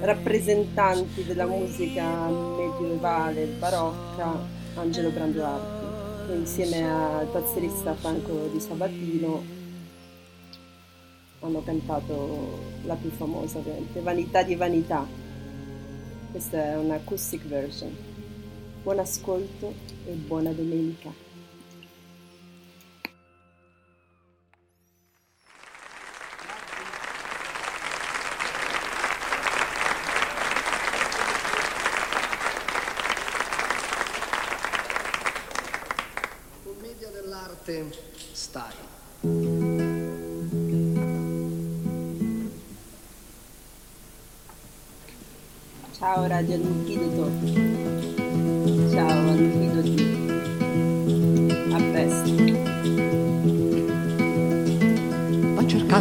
rappresentanti 0.00 1.24
della 1.24 1.46
musica 1.46 2.28
medievale 2.28 3.46
barocca 3.58 4.38
Angelo 4.74 5.10
Branduardi 5.10 6.36
insieme 6.36 6.88
al 6.88 7.30
tazzerista 7.32 7.94
Franco 7.94 8.48
Di 8.52 8.60
Sabatino 8.60 9.42
hanno 11.40 11.62
cantato 11.62 12.58
la 12.84 12.94
più 12.94 13.10
famosa 13.10 13.58
ovviamente 13.58 14.00
Vanità 14.00 14.42
di 14.42 14.54
vanità. 14.54 15.06
Questa 16.30 16.72
è 16.72 16.76
una 16.76 16.94
acoustic 16.94 17.44
version. 17.46 17.94
Buon 18.82 18.98
ascolto 18.98 19.72
e 20.06 20.12
buona 20.12 20.52
domenica 20.52 21.23
dell'arte 37.64 37.90
Stai. 38.32 38.72
ciao 45.92 46.26
Radio 46.26 46.56
Antidoto 46.56 47.30
ciao 48.90 49.30
Antidoti 49.30 50.02
a 51.72 51.76
presto 51.90 52.53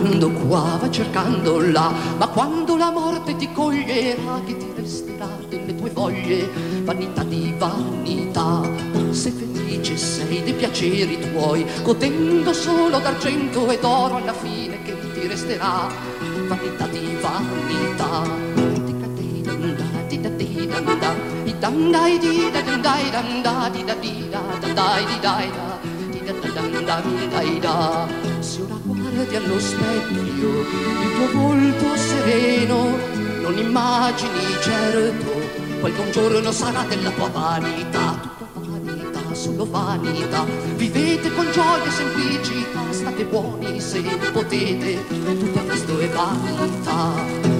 cercando 0.03 0.31
qua, 0.31 0.77
va 0.79 0.91
cercando 0.91 1.59
là, 1.59 1.91
ma 2.17 2.27
quando 2.27 2.75
la 2.75 2.91
morte 2.91 3.35
ti 3.37 3.49
coglierà, 3.51 4.41
che 4.45 4.57
ti 4.57 4.71
resterà 4.75 5.29
delle 5.47 5.75
tue 5.75 5.89
voglie, 5.91 6.49
vanità 6.83 7.23
di 7.23 7.55
vanità. 7.57 8.61
Se 9.11 9.31
felice 9.31 9.95
sei 9.95 10.43
dei 10.43 10.53
piaceri 10.53 11.17
tuoi, 11.31 11.65
godendo 11.83 12.51
solo 12.51 12.99
d'argento 12.99 13.69
e 13.69 13.79
d'oro 13.79 14.17
alla 14.17 14.33
fine 14.33 14.81
che 14.83 14.93
ti 15.13 15.27
resterà, 15.27 15.87
vanità 16.47 16.87
di 16.87 17.17
vanità. 17.21 18.41
Dai 21.91 22.19
di 22.19 22.43
guardi 29.14 29.36
allo 29.36 29.59
specchio 29.59 30.49
il 30.59 31.14
tuo 31.16 31.39
volto 31.39 31.95
sereno 31.95 32.97
non 33.41 33.57
immagini 33.57 34.39
certo 34.61 35.32
quel 35.80 35.93
che 35.93 36.01
un 36.01 36.11
giorno 36.11 36.51
sarà 36.51 36.84
della 36.84 37.11
tua 37.11 37.30
vanità 37.30 38.20
tutta 38.38 38.59
vanità 38.59 39.34
solo 39.34 39.70
vanità 39.70 40.45
vivete 40.76 41.32
con 41.34 41.49
gioia 41.51 41.84
e 41.84 41.91
semplicità 41.91 42.82
state 42.91 43.26
buoni 43.26 43.80
se 43.80 44.01
potete 44.32 45.05
tutto 45.07 45.59
il 45.59 45.66
resto 45.68 45.99
è 45.99 46.09
vanità 46.09 47.51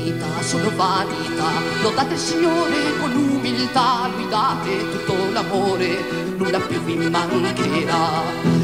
vanità, 0.00 0.42
solo 0.42 0.70
vanità. 0.76 1.50
Lodate 1.82 2.14
il 2.14 2.18
Signore 2.18 2.98
con 2.98 3.12
umiltà, 3.12 4.08
lui 4.14 4.28
date 4.28 4.90
tutto 4.90 5.14
l'amore, 5.32 5.98
nulla 6.36 6.58
più 6.60 6.80
vi 6.82 6.96
mancherà. 6.96 8.59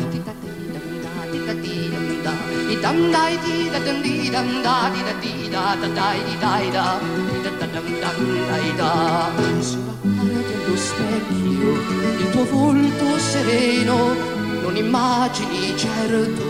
I 2.76 2.80
dam 2.80 3.10
dai 3.10 3.38
di 3.38 3.70
da 3.70 3.78
dam 3.78 4.02
di 4.02 4.28
dam 4.28 4.60
da 4.60 4.90
di 4.92 5.02
da 5.02 5.12
di 5.18 5.48
da 5.48 5.76
da 5.80 5.88
dai 5.98 6.22
di 6.24 6.36
dai 6.38 6.70
da 6.70 6.98
di 7.00 7.40
da 7.40 7.50
da 7.58 7.66
dam 7.74 7.86
dam 8.02 8.18
dai 8.48 8.74
da. 8.76 9.30
Sulla 9.60 9.94
guardia 10.02 10.56
allo 10.60 10.76
specchio 10.76 11.72
il 12.20 12.30
tuo 12.32 12.44
volto 12.44 13.18
sereno, 13.18 14.14
non 14.60 14.76
immagini 14.76 15.74
certo 15.74 16.44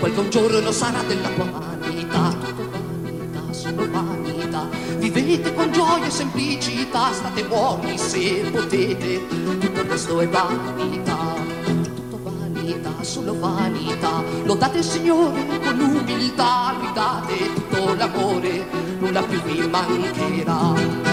quel 0.00 0.12
che 0.12 0.20
un 0.20 0.28
giorno 0.28 0.70
sarà 0.70 1.02
della 1.02 1.28
tua 1.30 1.46
vanità, 1.46 2.36
vanità, 3.00 3.52
solo 3.52 3.90
vanità. 3.90 4.68
Vivete 4.98 5.54
con 5.54 5.72
gioia 5.72 6.04
e 6.06 6.10
semplicità, 6.10 7.10
state 7.12 7.42
buoni 7.44 7.96
se 7.96 8.50
potete, 8.52 9.26
tutto 9.58 9.80
il 9.80 9.86
resto 9.88 10.20
è 10.20 10.28
vanità, 10.28 11.19
solo 13.02 13.38
vanità. 13.38 14.22
Lodate 14.44 14.78
il 14.78 14.84
Signore 14.84 15.46
con 15.62 15.80
umiltà, 15.80 16.74
lui 16.78 16.92
date 16.92 17.52
tutto 17.54 17.94
l'amore, 17.94 18.66
nulla 18.98 19.22
più 19.22 19.40
vi 19.42 19.66
mancherà. 19.68 21.09